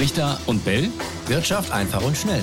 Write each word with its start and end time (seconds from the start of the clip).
Richter 0.00 0.38
und 0.46 0.64
Bell. 0.64 0.88
Wirtschaft 1.26 1.70
einfach 1.72 2.02
und 2.02 2.16
schnell. 2.16 2.40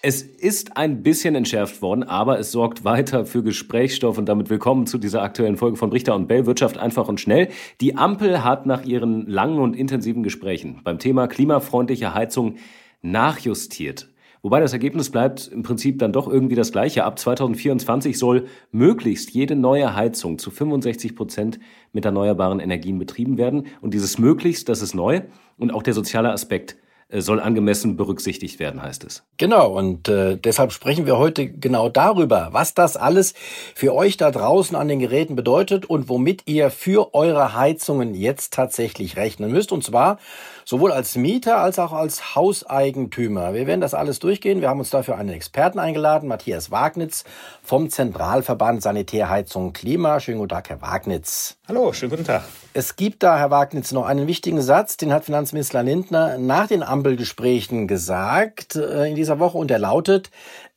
Es 0.00 0.22
ist 0.22 0.78
ein 0.78 1.02
bisschen 1.02 1.34
entschärft 1.34 1.82
worden, 1.82 2.02
aber 2.02 2.38
es 2.38 2.50
sorgt 2.50 2.84
weiter 2.84 3.26
für 3.26 3.42
Gesprächsstoff 3.42 4.16
und 4.16 4.24
damit 4.24 4.48
willkommen 4.48 4.86
zu 4.86 4.96
dieser 4.96 5.20
aktuellen 5.20 5.58
Folge 5.58 5.76
von 5.76 5.92
Richter 5.92 6.14
und 6.14 6.28
Bell 6.28 6.46
Wirtschaft 6.46 6.78
einfach 6.78 7.08
und 7.08 7.20
schnell. 7.20 7.50
Die 7.82 7.94
Ampel 7.94 8.42
hat 8.42 8.64
nach 8.64 8.86
ihren 8.86 9.26
langen 9.26 9.58
und 9.58 9.76
intensiven 9.76 10.22
Gesprächen 10.22 10.80
beim 10.82 10.98
Thema 10.98 11.28
klimafreundliche 11.28 12.14
Heizung 12.14 12.56
nachjustiert. 13.02 14.08
Wobei 14.42 14.58
das 14.58 14.72
Ergebnis 14.72 15.10
bleibt 15.10 15.46
im 15.46 15.62
Prinzip 15.62 16.00
dann 16.00 16.12
doch 16.12 16.26
irgendwie 16.26 16.56
das 16.56 16.72
gleiche. 16.72 17.04
Ab 17.04 17.16
2024 17.16 18.18
soll 18.18 18.46
möglichst 18.72 19.30
jede 19.30 19.54
neue 19.54 19.94
Heizung 19.94 20.38
zu 20.38 20.50
65 20.50 21.14
Prozent 21.14 21.60
mit 21.92 22.04
erneuerbaren 22.04 22.58
Energien 22.58 22.98
betrieben 22.98 23.38
werden. 23.38 23.68
Und 23.80 23.94
dieses 23.94 24.18
möglichst, 24.18 24.68
das 24.68 24.82
ist 24.82 24.94
neu. 24.94 25.22
Und 25.58 25.72
auch 25.72 25.84
der 25.84 25.94
soziale 25.94 26.32
Aspekt 26.32 26.76
äh, 27.12 27.20
soll 27.20 27.40
angemessen 27.40 27.96
berücksichtigt 27.96 28.58
werden, 28.58 28.82
heißt 28.82 29.04
es. 29.04 29.22
Genau, 29.36 29.78
und 29.78 30.08
äh, 30.08 30.36
deshalb 30.38 30.72
sprechen 30.72 31.04
wir 31.04 31.18
heute 31.18 31.48
genau 31.48 31.88
darüber, 31.88 32.48
was 32.52 32.74
das 32.74 32.96
alles 32.96 33.34
für 33.74 33.94
euch 33.94 34.16
da 34.16 34.30
draußen 34.30 34.74
an 34.74 34.88
den 34.88 34.98
Geräten 34.98 35.36
bedeutet 35.36 35.84
und 35.84 36.08
womit 36.08 36.48
ihr 36.48 36.70
für 36.70 37.14
eure 37.14 37.54
Heizungen 37.54 38.14
jetzt 38.14 38.54
tatsächlich 38.54 39.16
rechnen 39.16 39.52
müsst. 39.52 39.72
Und 39.72 39.84
zwar 39.84 40.18
sowohl 40.64 40.92
als 40.92 41.16
Mieter 41.16 41.58
als 41.58 41.78
auch 41.78 41.92
als 41.92 42.34
Hauseigentümer. 42.34 43.54
Wir 43.54 43.66
werden 43.66 43.80
das 43.80 43.94
alles 43.94 44.18
durchgehen. 44.18 44.60
Wir 44.60 44.68
haben 44.68 44.80
uns 44.80 44.90
dafür 44.90 45.16
einen 45.16 45.30
Experten 45.30 45.78
eingeladen, 45.78 46.28
Matthias 46.28 46.70
Wagnitz 46.70 47.24
vom 47.62 47.90
Zentralverband 47.90 48.82
Sanitärheizung 48.82 49.72
Klima. 49.72 50.20
Schönen 50.20 50.38
guten 50.38 50.50
Tag, 50.50 50.70
Herr 50.70 50.82
Wagnitz. 50.82 51.56
Hallo, 51.68 51.92
schönen 51.92 52.10
guten 52.10 52.24
Tag. 52.24 52.42
Es 52.74 52.96
gibt 52.96 53.22
da, 53.22 53.38
Herr 53.38 53.50
Wagnitz, 53.50 53.92
noch 53.92 54.06
einen 54.06 54.26
wichtigen 54.26 54.62
Satz, 54.62 54.96
den 54.96 55.12
hat 55.12 55.26
Finanzminister 55.26 55.82
Lindner 55.82 56.38
nach 56.38 56.68
den 56.68 56.82
Ampelgesprächen 56.82 57.86
gesagt 57.86 58.76
äh, 58.76 59.08
in 59.10 59.14
dieser 59.14 59.38
Woche 59.38 59.58
und 59.58 59.68
der 59.68 59.78
lautet, 59.78 60.30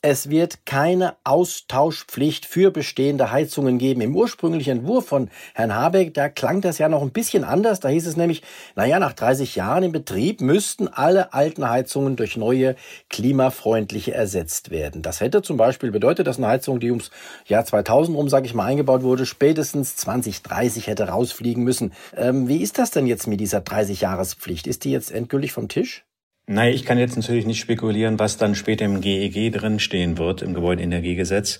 es 0.08 0.30
wird 0.30 0.67
keine 0.67 1.16
Austauschpflicht 1.23 2.45
für 2.45 2.70
bestehende 2.70 3.31
Heizungen 3.31 3.80
geben. 3.80 4.02
Im 4.02 4.16
ursprünglichen 4.16 4.78
Entwurf 4.78 5.08
von 5.08 5.31
Herrn 5.56 5.73
Habeck, 5.73 6.14
da 6.14 6.30
klang 6.30 6.61
das 6.61 6.78
ja 6.78 6.89
noch 6.89 7.02
ein 7.02 7.09
bisschen 7.09 7.44
anders. 7.44 7.80
Da 7.80 7.89
hieß 7.89 8.06
es 8.06 8.16
nämlich, 8.16 8.44
naja, 8.76 9.00
nach 9.00 9.14
30 9.14 9.56
Jahren 9.56 9.81
im 9.81 9.92
Betrieb 9.92 10.42
müssten 10.42 10.88
alle 10.88 11.33
alten 11.33 11.67
Heizungen 11.67 12.17
durch 12.17 12.38
neue 12.38 12.76
klimafreundliche 13.09 14.14
ersetzt 14.14 14.70
werden. 14.70 15.02
Das 15.02 15.22
hätte 15.22 15.42
zum 15.42 15.58
Beispiel 15.58 15.89
bedeutet, 15.89 16.28
dass 16.28 16.38
eine 16.38 16.50
Heizung, 16.50 16.80
die 16.80 16.92
ums 16.92 17.09
Jahr 17.48 17.66
2000 17.66 18.16
rum, 18.16 18.30
sage 18.30 18.45
ich 18.45 18.53
mal, 18.53 18.66
eingebaut 18.66 19.02
wurde, 19.02 19.26
spätestens 19.26 19.95
2030 19.95 20.86
hätte 20.86 21.08
rausfliegen 21.08 21.64
müssen. 21.64 21.94
Ähm, 22.16 22.48
wie 22.48 22.61
ist 22.61 22.78
das 22.78 22.92
denn 22.92 23.08
jetzt 23.08 23.26
mit 23.26 23.39
dieser 23.39 23.61
30-Jahres-Pflicht? 23.61 24.67
Ist 24.67 24.83
die 24.83 24.92
jetzt 24.92 25.11
endgültig 25.11 25.52
vom 25.52 25.67
Tisch? 25.67 26.05
Nein, 26.47 26.73
ich 26.73 26.85
kann 26.85 26.99
jetzt 26.99 27.15
natürlich 27.15 27.47
nicht 27.47 27.59
spekulieren, 27.59 28.19
was 28.19 28.38
dann 28.38 28.53
später 28.53 28.85
im 28.85 29.01
GEG 29.01 29.35
e 29.35 29.49
drin 29.49 29.79
stehen 29.79 30.17
wird, 30.19 30.43
im 30.43 30.53
Gebäudeenergiegesetz. 30.53 31.59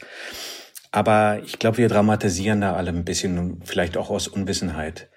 Aber 0.92 1.42
ich 1.44 1.58
glaube, 1.58 1.80
wir 1.80 1.90
dramatisieren 1.90 2.62
da 2.62 2.74
alle 2.76 2.92
ein 2.92 3.04
bisschen, 3.04 3.62
vielleicht 3.64 3.98
auch 3.98 4.10
aus 4.10 4.28
Unwissenheit. 4.28 5.10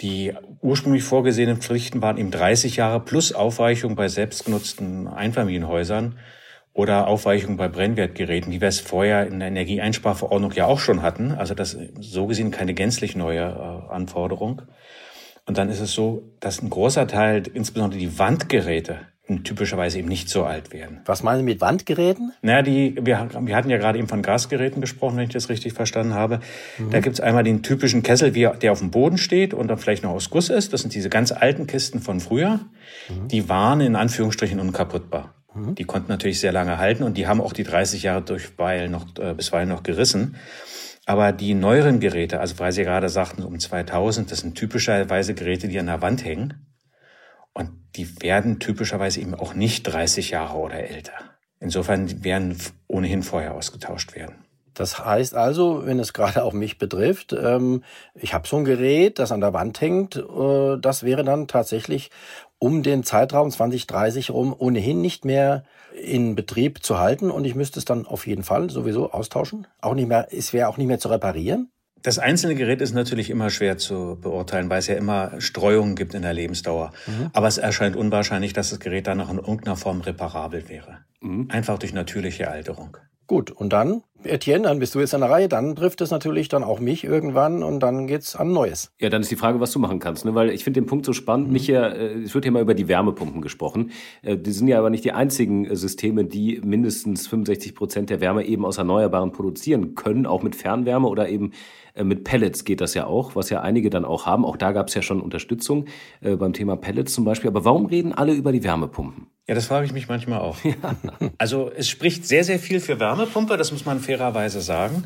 Die 0.00 0.32
ursprünglich 0.60 1.02
vorgesehenen 1.02 1.56
Pflichten 1.56 2.00
waren 2.00 2.16
eben 2.16 2.30
30 2.30 2.76
Jahre 2.76 3.00
plus 3.00 3.32
Aufweichung 3.32 3.96
bei 3.96 4.06
selbstgenutzten 4.06 5.08
Einfamilienhäusern 5.08 6.18
oder 6.72 7.08
Aufweichung 7.08 7.56
bei 7.56 7.66
Brennwertgeräten, 7.66 8.52
wie 8.52 8.60
wir 8.60 8.68
es 8.68 8.78
vorher 8.78 9.26
in 9.26 9.40
der 9.40 9.48
Energieeinsparverordnung 9.48 10.52
ja 10.52 10.66
auch 10.66 10.78
schon 10.78 11.02
hatten. 11.02 11.32
Also 11.32 11.54
das 11.54 11.76
so 11.98 12.28
gesehen 12.28 12.52
keine 12.52 12.74
gänzlich 12.74 13.16
neue 13.16 13.40
äh, 13.40 13.92
Anforderung. 13.92 14.62
Und 15.48 15.56
dann 15.56 15.70
ist 15.70 15.80
es 15.80 15.94
so, 15.94 16.22
dass 16.40 16.60
ein 16.60 16.68
großer 16.68 17.06
Teil, 17.06 17.42
insbesondere 17.54 17.98
die 17.98 18.18
Wandgeräte, 18.18 19.00
typischerweise 19.44 19.98
eben 19.98 20.08
nicht 20.08 20.28
so 20.28 20.44
alt 20.44 20.74
werden. 20.74 21.00
Was 21.06 21.22
meinen 21.22 21.38
Sie 21.38 21.44
mit 21.44 21.62
Wandgeräten? 21.62 22.32
Naja, 22.42 22.60
die, 22.60 22.96
wir, 23.00 23.28
wir 23.40 23.56
hatten 23.56 23.70
ja 23.70 23.78
gerade 23.78 23.98
eben 23.98 24.08
von 24.08 24.20
Gasgeräten 24.20 24.82
gesprochen, 24.82 25.16
wenn 25.16 25.24
ich 25.24 25.32
das 25.32 25.48
richtig 25.48 25.72
verstanden 25.72 26.12
habe. 26.12 26.40
Mhm. 26.76 26.90
Da 26.90 27.00
gibt's 27.00 27.20
einmal 27.20 27.44
den 27.44 27.62
typischen 27.62 28.02
Kessel, 28.02 28.34
wie, 28.34 28.46
der 28.60 28.72
auf 28.72 28.80
dem 28.80 28.90
Boden 28.90 29.16
steht 29.16 29.54
und 29.54 29.68
dann 29.68 29.78
vielleicht 29.78 30.02
noch 30.02 30.10
aus 30.10 30.28
Guss 30.28 30.50
ist. 30.50 30.74
Das 30.74 30.82
sind 30.82 30.94
diese 30.94 31.08
ganz 31.08 31.32
alten 31.32 31.66
Kisten 31.66 32.00
von 32.00 32.20
früher. 32.20 32.60
Mhm. 33.08 33.28
Die 33.28 33.48
waren 33.48 33.80
in 33.80 33.96
Anführungsstrichen 33.96 34.60
unkaputtbar. 34.60 35.34
Mhm. 35.54 35.74
Die 35.76 35.84
konnten 35.84 36.10
natürlich 36.10 36.40
sehr 36.40 36.52
lange 36.52 36.76
halten 36.76 37.04
und 37.04 37.16
die 37.16 37.26
haben 37.26 37.40
auch 37.40 37.54
die 37.54 37.64
30 37.64 38.02
Jahre 38.02 38.20
durchweilen 38.20 38.90
noch, 38.90 39.06
äh, 39.18 39.32
bisweilen 39.32 39.70
noch 39.70 39.82
gerissen. 39.82 40.36
Aber 41.08 41.32
die 41.32 41.54
neueren 41.54 42.00
Geräte, 42.00 42.38
also 42.38 42.58
weil 42.58 42.70
Sie 42.70 42.82
gerade 42.84 43.08
sagten, 43.08 43.42
um 43.42 43.58
2000, 43.58 44.30
das 44.30 44.40
sind 44.40 44.56
typischerweise 44.56 45.32
Geräte, 45.32 45.66
die 45.66 45.78
an 45.78 45.86
der 45.86 46.02
Wand 46.02 46.22
hängen. 46.22 46.66
Und 47.54 47.70
die 47.96 48.20
werden 48.20 48.60
typischerweise 48.60 49.22
eben 49.22 49.34
auch 49.34 49.54
nicht 49.54 49.84
30 49.84 50.28
Jahre 50.28 50.58
oder 50.58 50.74
älter. 50.74 51.14
Insofern 51.60 52.24
werden 52.24 52.58
ohnehin 52.88 53.22
vorher 53.22 53.54
ausgetauscht 53.54 54.14
werden. 54.16 54.44
Das 54.74 55.02
heißt 55.02 55.34
also, 55.34 55.86
wenn 55.86 55.98
es 55.98 56.12
gerade 56.12 56.44
auch 56.44 56.52
mich 56.52 56.76
betrifft, 56.76 57.32
ähm, 57.32 57.84
ich 58.14 58.34
habe 58.34 58.46
so 58.46 58.58
ein 58.58 58.66
Gerät, 58.66 59.18
das 59.18 59.32
an 59.32 59.40
der 59.40 59.54
Wand 59.54 59.80
hängt, 59.80 60.14
äh, 60.16 60.76
das 60.78 61.04
wäre 61.04 61.24
dann 61.24 61.48
tatsächlich 61.48 62.10
um 62.58 62.82
den 62.82 63.04
Zeitraum 63.04 63.50
2030 63.50 64.30
rum 64.30 64.54
ohnehin 64.56 65.00
nicht 65.00 65.24
mehr 65.24 65.64
in 66.00 66.34
Betrieb 66.34 66.82
zu 66.82 66.98
halten 66.98 67.30
und 67.30 67.44
ich 67.44 67.54
müsste 67.54 67.78
es 67.78 67.84
dann 67.84 68.06
auf 68.06 68.26
jeden 68.26 68.42
Fall 68.42 68.70
sowieso 68.70 69.12
austauschen. 69.12 69.66
Auch 69.80 69.94
nicht 69.94 70.08
mehr, 70.08 70.28
es 70.30 70.52
wäre 70.52 70.68
auch 70.68 70.76
nicht 70.76 70.86
mehr 70.86 70.98
zu 70.98 71.08
reparieren. 71.08 71.70
Das 72.02 72.18
einzelne 72.18 72.54
Gerät 72.54 72.80
ist 72.80 72.94
natürlich 72.94 73.28
immer 73.28 73.50
schwer 73.50 73.76
zu 73.76 74.16
beurteilen, 74.20 74.70
weil 74.70 74.78
es 74.78 74.86
ja 74.86 74.94
immer 74.94 75.40
Streuungen 75.40 75.96
gibt 75.96 76.14
in 76.14 76.22
der 76.22 76.32
Lebensdauer. 76.32 76.92
Mhm. 77.06 77.30
Aber 77.32 77.48
es 77.48 77.58
erscheint 77.58 77.96
unwahrscheinlich, 77.96 78.52
dass 78.52 78.70
das 78.70 78.78
Gerät 78.78 79.08
dann 79.08 79.18
noch 79.18 79.30
in 79.30 79.38
irgendeiner 79.38 79.76
Form 79.76 80.00
reparabel 80.00 80.68
wäre. 80.68 80.98
Mhm. 81.20 81.48
Einfach 81.50 81.78
durch 81.78 81.92
natürliche 81.92 82.50
Alterung. 82.50 82.96
Gut, 83.26 83.50
und 83.50 83.72
dann, 83.72 84.02
Etienne, 84.24 84.64
dann 84.64 84.78
bist 84.78 84.94
du 84.94 85.00
jetzt 85.00 85.14
an 85.14 85.20
der 85.20 85.30
Reihe, 85.30 85.48
dann 85.48 85.76
trifft 85.76 86.00
es 86.00 86.10
natürlich 86.10 86.48
dann 86.48 86.64
auch 86.64 86.80
mich 86.80 87.04
irgendwann 87.04 87.62
und 87.62 87.80
dann 87.80 88.06
geht's 88.06 88.34
an 88.34 88.52
Neues. 88.52 88.92
Ja, 89.00 89.08
dann 89.10 89.22
ist 89.22 89.30
die 89.30 89.36
Frage, 89.36 89.60
was 89.60 89.70
du 89.72 89.78
machen 89.78 90.00
kannst, 90.00 90.24
ne? 90.24 90.34
weil 90.34 90.50
ich 90.50 90.64
finde 90.64 90.80
den 90.80 90.86
Punkt 90.86 91.06
so 91.06 91.12
spannend. 91.12 91.48
Mhm. 91.48 91.52
Mich 91.52 91.66
ja, 91.68 91.86
äh, 91.86 92.22
es 92.22 92.34
wird 92.34 92.44
hier 92.44 92.52
mal 92.52 92.62
über 92.62 92.74
die 92.74 92.88
Wärmepumpen 92.88 93.40
gesprochen. 93.42 93.92
Äh, 94.22 94.36
die 94.36 94.50
sind 94.50 94.68
ja 94.68 94.78
aber 94.78 94.90
nicht 94.90 95.04
die 95.04 95.12
einzigen 95.12 95.66
äh, 95.66 95.76
Systeme, 95.76 96.24
die 96.24 96.60
mindestens 96.64 97.26
65 97.28 97.74
Prozent 97.74 98.10
der 98.10 98.20
Wärme 98.20 98.44
eben 98.44 98.64
aus 98.64 98.78
Erneuerbaren 98.78 99.32
produzieren 99.32 99.94
können, 99.94 100.26
auch 100.26 100.42
mit 100.42 100.56
Fernwärme 100.56 101.06
oder 101.06 101.28
eben 101.28 101.52
mit 102.04 102.24
Pellets 102.24 102.64
geht 102.64 102.80
das 102.80 102.94
ja 102.94 103.06
auch, 103.06 103.34
was 103.34 103.50
ja 103.50 103.60
einige 103.60 103.90
dann 103.90 104.04
auch 104.04 104.26
haben. 104.26 104.44
Auch 104.44 104.56
da 104.56 104.72
gab 104.72 104.88
es 104.88 104.94
ja 104.94 105.02
schon 105.02 105.20
Unterstützung 105.20 105.86
äh, 106.20 106.36
beim 106.36 106.52
Thema 106.52 106.76
Pellets 106.76 107.12
zum 107.12 107.24
Beispiel. 107.24 107.48
Aber 107.48 107.64
warum 107.64 107.86
reden 107.86 108.12
alle 108.12 108.34
über 108.34 108.52
die 108.52 108.62
Wärmepumpen? 108.62 109.26
Ja, 109.48 109.54
das 109.54 109.66
frage 109.66 109.86
ich 109.86 109.92
mich 109.92 110.08
manchmal 110.08 110.40
auch. 110.40 110.58
Ja. 110.68 110.74
Also 111.38 111.70
es 111.74 111.88
spricht 111.88 112.26
sehr, 112.26 112.44
sehr 112.44 112.58
viel 112.58 112.80
für 112.80 113.00
Wärmepumpe, 113.00 113.56
das 113.56 113.72
muss 113.72 113.86
man 113.86 114.00
fairerweise 114.08 114.62
sagen. 114.62 115.04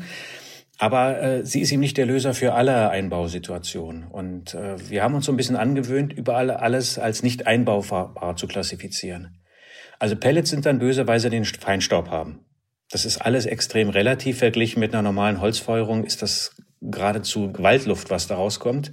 Aber 0.79 1.21
äh, 1.21 1.45
sie 1.45 1.61
ist 1.61 1.71
eben 1.71 1.81
nicht 1.81 1.97
der 1.97 2.05
Löser 2.05 2.33
für 2.33 2.53
alle 2.53 2.89
Einbausituationen. 2.89 4.05
Und 4.05 4.53
äh, 4.53 4.77
wir 4.89 5.03
haben 5.03 5.13
uns 5.13 5.25
so 5.25 5.31
ein 5.31 5.37
bisschen 5.37 5.55
angewöhnt, 5.55 6.13
überall 6.13 6.51
alles 6.51 6.97
als 6.97 7.21
nicht 7.21 7.45
einbaubar 7.45 8.35
zu 8.35 8.47
klassifizieren. 8.47 9.39
Also 9.99 10.15
Pellets 10.15 10.49
sind 10.49 10.65
dann 10.65 10.79
böse, 10.79 11.07
weil 11.07 11.19
sie 11.19 11.29
den 11.29 11.45
Feinstaub 11.45 12.09
haben. 12.09 12.45
Das 12.89 13.05
ist 13.05 13.19
alles 13.19 13.45
extrem 13.45 13.89
relativ 13.89 14.39
verglichen 14.39 14.79
mit 14.79 14.93
einer 14.93 15.03
normalen 15.03 15.41
Holzfeuerung 15.41 16.03
ist 16.03 16.21
das 16.21 16.55
geradezu 16.81 17.51
Gewaltluft, 17.51 18.09
was 18.09 18.27
da 18.27 18.35
rauskommt. 18.35 18.91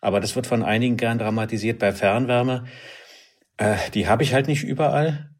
Aber 0.00 0.20
das 0.20 0.36
wird 0.36 0.46
von 0.46 0.62
einigen 0.62 0.96
gern 0.96 1.18
dramatisiert 1.18 1.78
bei 1.78 1.92
Fernwärme. 1.92 2.64
Äh, 3.56 3.76
die 3.94 4.08
habe 4.08 4.22
ich 4.22 4.34
halt 4.34 4.48
nicht 4.48 4.64
überall. 4.64 5.30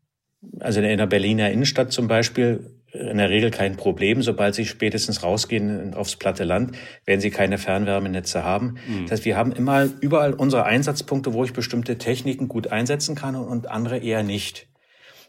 Also 0.60 0.81
in 0.81 0.98
der 0.98 1.06
Berliner 1.06 1.50
Innenstadt 1.50 1.92
zum 1.92 2.08
Beispiel 2.08 2.80
in 2.93 3.19
der 3.19 3.31
Regel 3.31 3.51
kein 3.51 3.77
Problem. 3.77 4.23
Sobald 4.23 4.55
Sie 4.55 4.67
spätestens 4.67 5.23
rausgehen 5.23 5.95
aufs 5.95 6.17
platte 6.17 6.45
Land, 6.45 6.77
werden 7.05 7.21
Sie 7.21 7.31
keine 7.31 7.59
Fernwärmenetze 7.59 8.45
haben. 8.45 8.76
Mhm. 8.88 9.03
Das 9.03 9.12
heißt, 9.12 9.25
wir 9.25 9.37
haben 9.37 9.53
immer 9.53 9.88
überall 10.00 10.35
unsere 10.35 10.64
Einsatzpunkte, 10.64 11.32
wo 11.32 11.44
ich 11.44 11.53
bestimmte 11.53 11.99
Techniken 11.99 12.49
gut 12.49 12.69
einsetzen 12.69 13.14
kann 13.14 13.37
und 13.37 13.70
andere 13.70 13.99
eher 13.99 14.23
nicht 14.23 14.67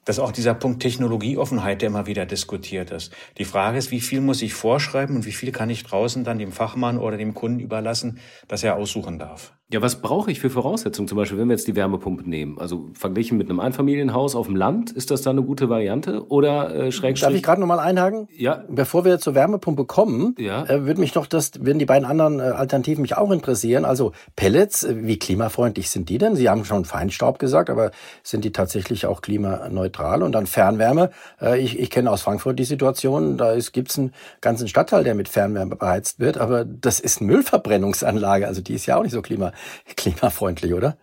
dass 0.06 0.19
auch 0.19 0.31
dieser 0.31 0.56
Punkt 0.56 0.81
Technologieoffenheit, 0.81 1.81
der 1.81 1.89
immer 1.89 2.07
wieder 2.07 2.25
diskutiert 2.25 2.91
ist. 2.91 3.13
Die 3.38 3.45
Frage 3.45 3.77
ist, 3.77 3.91
wie 3.91 4.01
viel 4.01 4.21
muss 4.21 4.41
ich 4.41 4.53
vorschreiben 4.53 5.15
und 5.15 5.25
wie 5.25 5.31
viel 5.31 5.51
kann 5.51 5.69
ich 5.69 5.83
draußen 5.83 6.24
dann 6.24 6.39
dem 6.39 6.51
Fachmann 6.51 6.97
oder 6.97 7.18
dem 7.18 7.33
Kunden 7.33 7.59
überlassen, 7.59 8.19
dass 8.47 8.63
er 8.63 8.75
aussuchen 8.75 9.19
darf. 9.19 9.53
Ja, 9.71 9.81
was 9.81 10.01
brauche 10.01 10.29
ich 10.29 10.41
für 10.41 10.50
Voraussetzungen? 10.50 11.07
Zum 11.07 11.18
Beispiel, 11.18 11.38
wenn 11.38 11.47
wir 11.47 11.56
jetzt 11.56 11.68
die 11.68 11.77
Wärmepumpe 11.77 12.29
nehmen. 12.29 12.57
Also 12.59 12.89
verglichen 12.94 13.38
mit 13.38 13.50
einem 13.50 13.62
Einfamilienhaus 13.62 14.35
auf 14.35 14.47
dem 14.47 14.57
Land, 14.57 14.91
ist 14.91 15.12
das 15.12 15.21
da 15.21 15.29
eine 15.29 15.44
gute 15.44 15.69
Variante? 15.69 16.27
Oder 16.27 16.75
äh, 16.75 16.91
Schrägstrich? 16.91 17.27
Darf 17.27 17.38
ich 17.38 17.44
gerade 17.44 17.62
nochmal 17.62 17.79
einhaken? 17.79 18.27
Ja. 18.35 18.65
Bevor 18.68 19.06
wir 19.06 19.19
zur 19.19 19.33
Wärmepumpe 19.33 19.85
kommen, 19.85 20.35
ja. 20.38 20.65
äh, 20.65 20.85
würde 20.85 21.00
mich 21.00 21.13
doch 21.13 21.25
das, 21.25 21.51
würden 21.63 21.79
die 21.79 21.85
beiden 21.85 22.06
anderen 22.06 22.39
äh, 22.39 22.44
Alternativen 22.44 23.01
mich 23.01 23.15
auch 23.15 23.31
interessieren. 23.31 23.85
Also 23.85 24.12
Pellets, 24.35 24.83
äh, 24.83 25.06
wie 25.06 25.18
klimafreundlich 25.18 25.89
sind 25.89 26.09
die 26.09 26.18
denn? 26.18 26.35
Sie 26.35 26.50
haben 26.50 26.65
schon 26.65 26.83
Feinstaub 26.83 27.39
gesagt, 27.39 27.69
aber 27.69 27.91
sind 28.23 28.44
die 28.44 28.51
tatsächlich 28.51 29.06
auch 29.06 29.21
klimaneutral? 29.21 30.21
Und 30.21 30.33
dann 30.33 30.47
Fernwärme. 30.47 31.12
Äh, 31.41 31.62
ich, 31.62 31.79
ich 31.79 31.89
kenne 31.89 32.12
aus 32.12 32.23
Frankfurt 32.23 32.59
die 32.59 32.65
Situation, 32.65 33.38
da 33.38 33.56
gibt 33.71 33.91
es 33.91 33.97
einen 33.97 34.12
ganzen 34.41 34.68
Stadtteil, 34.68 35.06
der 35.06 35.15
mit 35.15 35.29
Fernwärme 35.29 35.77
beheizt 35.77 36.19
wird, 36.19 36.38
aber 36.38 36.65
das 36.65 37.00
ist 37.00 37.21
eine 37.21 37.31
Müllverbrennungsanlage, 37.31 38.47
also 38.47 38.59
die 38.62 38.73
ist 38.73 38.85
ja 38.85 38.97
auch 38.97 39.03
nicht 39.03 39.13
so 39.13 39.21
klimaneutral 39.21 39.60
klimafreundlich, 39.95 40.73
oder? 40.73 40.97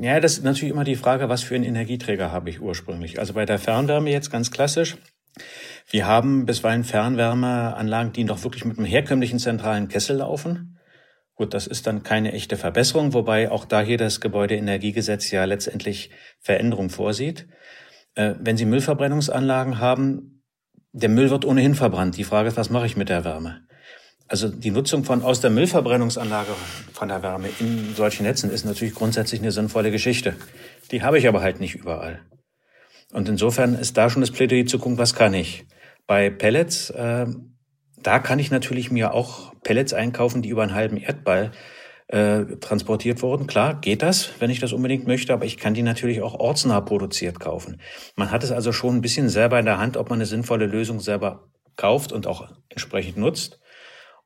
Ja, 0.00 0.20
das 0.20 0.34
ist 0.34 0.44
natürlich 0.44 0.72
immer 0.72 0.84
die 0.84 0.96
Frage, 0.96 1.28
was 1.28 1.42
für 1.42 1.54
einen 1.54 1.64
Energieträger 1.64 2.32
habe 2.32 2.50
ich 2.50 2.60
ursprünglich. 2.60 3.18
Also 3.18 3.34
bei 3.34 3.44
der 3.44 3.58
Fernwärme 3.58 4.10
jetzt 4.10 4.30
ganz 4.30 4.50
klassisch. 4.50 4.96
Wir 5.90 6.06
haben 6.06 6.46
bisweilen 6.46 6.84
Fernwärmeanlagen, 6.84 8.12
die 8.12 8.24
noch 8.24 8.44
wirklich 8.44 8.64
mit 8.64 8.78
einem 8.78 8.86
herkömmlichen 8.86 9.38
zentralen 9.38 9.88
Kessel 9.88 10.18
laufen. 10.18 10.78
Gut, 11.34 11.54
das 11.54 11.66
ist 11.66 11.86
dann 11.86 12.02
keine 12.02 12.32
echte 12.32 12.56
Verbesserung, 12.56 13.14
wobei 13.14 13.50
auch 13.50 13.64
da 13.64 13.80
hier 13.80 13.96
das 13.96 14.20
Gebäudeenergiegesetz 14.20 15.30
ja 15.30 15.44
letztendlich 15.44 16.10
Veränderung 16.40 16.90
vorsieht. 16.90 17.46
Äh, 18.14 18.34
wenn 18.40 18.56
Sie 18.56 18.64
Müllverbrennungsanlagen 18.64 19.78
haben, 19.78 20.42
der 20.92 21.08
Müll 21.08 21.30
wird 21.30 21.44
ohnehin 21.44 21.74
verbrannt. 21.74 22.16
Die 22.16 22.24
Frage 22.24 22.48
ist, 22.48 22.56
was 22.56 22.70
mache 22.70 22.86
ich 22.86 22.96
mit 22.96 23.08
der 23.08 23.24
Wärme? 23.24 23.67
Also 24.28 24.48
die 24.48 24.70
Nutzung 24.70 25.04
von 25.04 25.22
aus 25.22 25.40
der 25.40 25.50
Müllverbrennungsanlage 25.50 26.52
von 26.92 27.08
der 27.08 27.22
Wärme 27.22 27.48
in 27.60 27.94
solchen 27.94 28.24
Netzen 28.24 28.50
ist 28.50 28.66
natürlich 28.66 28.94
grundsätzlich 28.94 29.40
eine 29.40 29.52
sinnvolle 29.52 29.90
Geschichte. 29.90 30.36
Die 30.90 31.02
habe 31.02 31.18
ich 31.18 31.26
aber 31.26 31.40
halt 31.40 31.60
nicht 31.60 31.74
überall. 31.74 32.20
Und 33.12 33.28
insofern 33.28 33.74
ist 33.74 33.96
da 33.96 34.10
schon 34.10 34.20
das 34.20 34.30
Plädoyer 34.30 34.66
zu 34.66 34.78
gucken, 34.78 34.98
was 34.98 35.14
kann 35.14 35.32
ich. 35.32 35.66
Bei 36.06 36.28
Pellets, 36.28 36.90
äh, 36.90 37.26
da 38.02 38.18
kann 38.18 38.38
ich 38.38 38.50
natürlich 38.50 38.90
mir 38.90 39.14
auch 39.14 39.54
Pellets 39.62 39.94
einkaufen, 39.94 40.42
die 40.42 40.50
über 40.50 40.62
einen 40.62 40.74
halben 40.74 40.98
Erdball 40.98 41.52
äh, 42.08 42.44
transportiert 42.60 43.22
wurden. 43.22 43.46
Klar, 43.46 43.80
geht 43.80 44.02
das, 44.02 44.30
wenn 44.40 44.50
ich 44.50 44.60
das 44.60 44.74
unbedingt 44.74 45.06
möchte, 45.06 45.32
aber 45.32 45.46
ich 45.46 45.56
kann 45.56 45.72
die 45.72 45.82
natürlich 45.82 46.20
auch 46.20 46.34
ortsnah 46.34 46.82
produziert 46.82 47.40
kaufen. 47.40 47.80
Man 48.14 48.30
hat 48.30 48.44
es 48.44 48.52
also 48.52 48.72
schon 48.72 48.96
ein 48.96 49.00
bisschen 49.00 49.30
selber 49.30 49.58
in 49.58 49.64
der 49.64 49.78
Hand, 49.78 49.96
ob 49.96 50.10
man 50.10 50.18
eine 50.18 50.26
sinnvolle 50.26 50.66
Lösung 50.66 51.00
selber 51.00 51.48
kauft 51.76 52.12
und 52.12 52.26
auch 52.26 52.48
entsprechend 52.68 53.16
nutzt. 53.16 53.58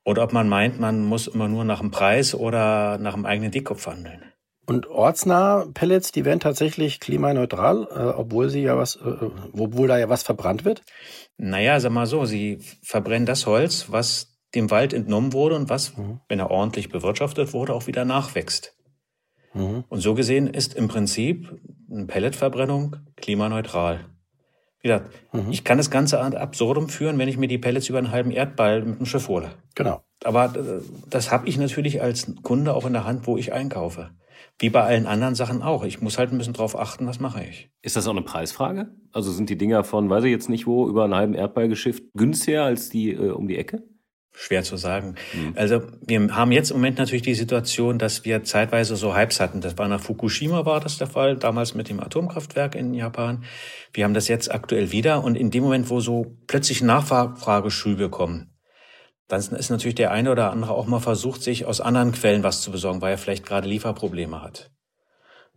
Oder 0.05 0.23
ob 0.23 0.33
man 0.33 0.49
meint, 0.49 0.79
man 0.79 1.03
muss 1.03 1.27
immer 1.27 1.47
nur 1.47 1.63
nach 1.63 1.79
dem 1.79 1.91
Preis 1.91 2.35
oder 2.35 2.97
nach 2.97 3.13
dem 3.13 3.25
eigenen 3.25 3.51
Dickkopf 3.51 3.87
handeln. 3.87 4.33
Und 4.65 4.87
ortsnahe 4.87 5.67
Pellets, 5.73 6.11
die 6.11 6.23
werden 6.23 6.39
tatsächlich 6.39 6.99
klimaneutral, 6.99 7.87
äh, 7.91 8.17
obwohl 8.17 8.49
sie 8.49 8.61
ja 8.61 8.77
was, 8.77 8.95
äh, 8.95 9.29
obwohl 9.57 9.87
da 9.87 9.97
ja 9.97 10.07
was 10.07 10.23
verbrannt 10.23 10.63
wird? 10.63 10.83
Naja, 11.37 11.79
sag 11.79 11.91
mal 11.91 12.05
so, 12.05 12.23
sie 12.23 12.59
verbrennen 12.81 13.25
das 13.25 13.45
Holz, 13.45 13.87
was 13.89 14.39
dem 14.55 14.71
Wald 14.71 14.93
entnommen 14.93 15.33
wurde 15.33 15.55
und 15.55 15.69
was, 15.69 15.97
mhm. 15.97 16.21
wenn 16.29 16.39
er 16.39 16.51
ordentlich 16.51 16.89
bewirtschaftet 16.89 17.53
wurde, 17.53 17.73
auch 17.73 17.87
wieder 17.87 18.05
nachwächst. 18.05 18.77
Mhm. 19.53 19.83
Und 19.89 19.99
so 19.99 20.13
gesehen 20.13 20.47
ist 20.47 20.75
im 20.75 20.87
Prinzip 20.87 21.59
eine 21.91 22.05
Pelletverbrennung 22.05 22.97
klimaneutral. 23.17 24.05
Wie 24.83 24.89
gesagt, 24.89 25.11
mhm. 25.31 25.49
ich 25.49 25.63
kann 25.63 25.77
das 25.77 25.89
Ganze 25.89 26.19
ad 26.19 26.35
absurdum 26.35 26.89
führen, 26.89 27.17
wenn 27.17 27.29
ich 27.29 27.37
mir 27.37 27.47
die 27.47 27.57
Pellets 27.57 27.87
über 27.87 27.99
einen 27.99 28.11
halben 28.11 28.31
Erdball 28.31 28.83
mit 28.83 28.99
dem 28.99 29.05
Schiff 29.05 29.29
hole. 29.29 29.51
Genau. 29.75 30.03
Aber 30.25 30.53
äh, 30.55 30.81
das 31.09 31.31
habe 31.31 31.47
ich 31.47 31.57
natürlich 31.57 32.01
als 32.01 32.33
Kunde 32.43 32.73
auch 32.73 32.85
in 32.85 32.91
der 32.91 33.05
Hand, 33.05 33.25
wo 33.25 33.37
ich 33.37 33.53
einkaufe. 33.53 34.11
Wie 34.59 34.69
bei 34.69 34.83
allen 34.83 35.07
anderen 35.07 35.35
Sachen 35.35 35.63
auch. 35.63 35.85
Ich 35.85 36.01
muss 36.01 36.17
halt 36.17 36.31
ein 36.31 36.37
bisschen 36.37 36.53
drauf 36.53 36.77
achten, 36.77 37.07
was 37.07 37.21
mache 37.21 37.43
ich. 37.43 37.69
Ist 37.81 37.95
das 37.95 38.07
auch 38.07 38.11
eine 38.11 38.23
Preisfrage? 38.23 38.91
Also 39.13 39.31
sind 39.31 39.49
die 39.49 39.57
Dinger 39.57 39.85
von, 39.85 40.09
weiß 40.09 40.25
ich 40.25 40.31
jetzt 40.31 40.49
nicht 40.49 40.67
wo, 40.67 40.87
über 40.89 41.05
einen 41.05 41.15
halben 41.15 41.33
Erdball 41.33 41.69
geschifft, 41.69 42.03
günstiger 42.13 42.65
als 42.65 42.89
die 42.89 43.13
äh, 43.13 43.29
um 43.29 43.47
die 43.47 43.57
Ecke? 43.57 43.83
Schwer 44.35 44.63
zu 44.63 44.77
sagen. 44.77 45.15
Mhm. 45.33 45.53
Also 45.55 45.83
wir 46.01 46.35
haben 46.35 46.51
jetzt 46.51 46.71
im 46.71 46.77
Moment 46.77 46.97
natürlich 46.97 47.21
die 47.21 47.35
Situation, 47.35 47.99
dass 47.99 48.25
wir 48.25 48.43
zeitweise 48.43 48.95
so 48.95 49.15
Hypes 49.15 49.39
hatten. 49.39 49.61
Das 49.61 49.77
war 49.77 49.87
nach 49.87 50.01
Fukushima 50.01 50.65
war 50.65 50.79
das 50.79 50.97
der 50.97 51.07
Fall, 51.07 51.37
damals 51.37 51.75
mit 51.75 51.87
dem 51.89 51.99
Atomkraftwerk 51.99 52.73
in 52.73 52.95
Japan. 52.95 53.43
Wir 53.93 54.05
haben 54.05 54.15
das 54.15 54.27
jetzt 54.27 54.51
aktuell 54.51 54.91
wieder 54.91 55.23
und 55.23 55.35
in 55.35 55.51
dem 55.51 55.63
Moment, 55.63 55.89
wo 55.91 55.99
so 55.99 56.35
plötzlich 56.47 56.81
Nachfrageschübe 56.81 58.09
kommen, 58.09 58.49
dann 59.27 59.39
ist 59.39 59.69
natürlich 59.69 59.95
der 59.95 60.11
eine 60.11 60.31
oder 60.31 60.51
andere 60.51 60.73
auch 60.73 60.87
mal 60.87 60.99
versucht, 60.99 61.43
sich 61.43 61.65
aus 61.65 61.79
anderen 61.79 62.11
Quellen 62.11 62.43
was 62.43 62.61
zu 62.61 62.71
besorgen, 62.71 63.01
weil 63.01 63.11
er 63.11 63.17
vielleicht 63.17 63.45
gerade 63.45 63.67
Lieferprobleme 63.67 64.41
hat. 64.41 64.71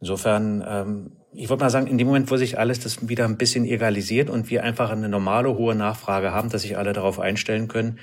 Insofern, 0.01 0.65
ähm, 0.69 1.17
ich 1.33 1.49
würde 1.49 1.65
mal 1.65 1.71
sagen, 1.71 1.87
in 1.87 1.97
dem 1.97 2.07
Moment, 2.07 2.31
wo 2.31 2.37
sich 2.37 2.59
alles 2.59 2.81
das 2.81 3.09
wieder 3.09 3.25
ein 3.25 3.39
bisschen 3.39 3.65
egalisiert 3.65 4.29
und 4.29 4.51
wir 4.51 4.63
einfach 4.63 4.91
eine 4.91 5.09
normale 5.09 5.57
hohe 5.57 5.75
Nachfrage 5.75 6.33
haben, 6.33 6.51
dass 6.51 6.63
sich 6.63 6.77
alle 6.77 6.93
darauf 6.93 7.19
einstellen 7.19 7.69
können, 7.69 7.99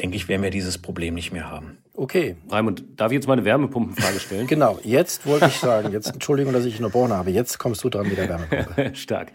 denke 0.00 0.16
ich, 0.16 0.28
werden 0.28 0.42
wir 0.42 0.50
dieses 0.50 0.78
Problem 0.78 1.14
nicht 1.14 1.32
mehr 1.32 1.50
haben. 1.50 1.78
Okay. 1.98 2.36
Raimund, 2.50 2.84
darf 2.96 3.10
ich 3.10 3.16
jetzt 3.16 3.26
mal 3.26 3.32
eine 3.32 3.46
Wärmepumpenfrage 3.46 4.20
stellen? 4.20 4.46
genau, 4.48 4.78
jetzt 4.82 5.26
wollte 5.26 5.46
ich 5.46 5.54
sagen, 5.54 5.92
jetzt 5.92 6.12
Entschuldigung, 6.12 6.52
dass 6.52 6.66
ich 6.66 6.76
unterbrochen 6.76 7.12
habe, 7.12 7.30
jetzt 7.30 7.58
kommst 7.58 7.82
du 7.82 7.88
dran 7.88 8.06
mit 8.06 8.18
der 8.18 8.28
Wärmepumpe. 8.28 8.90
Stark. 8.94 9.32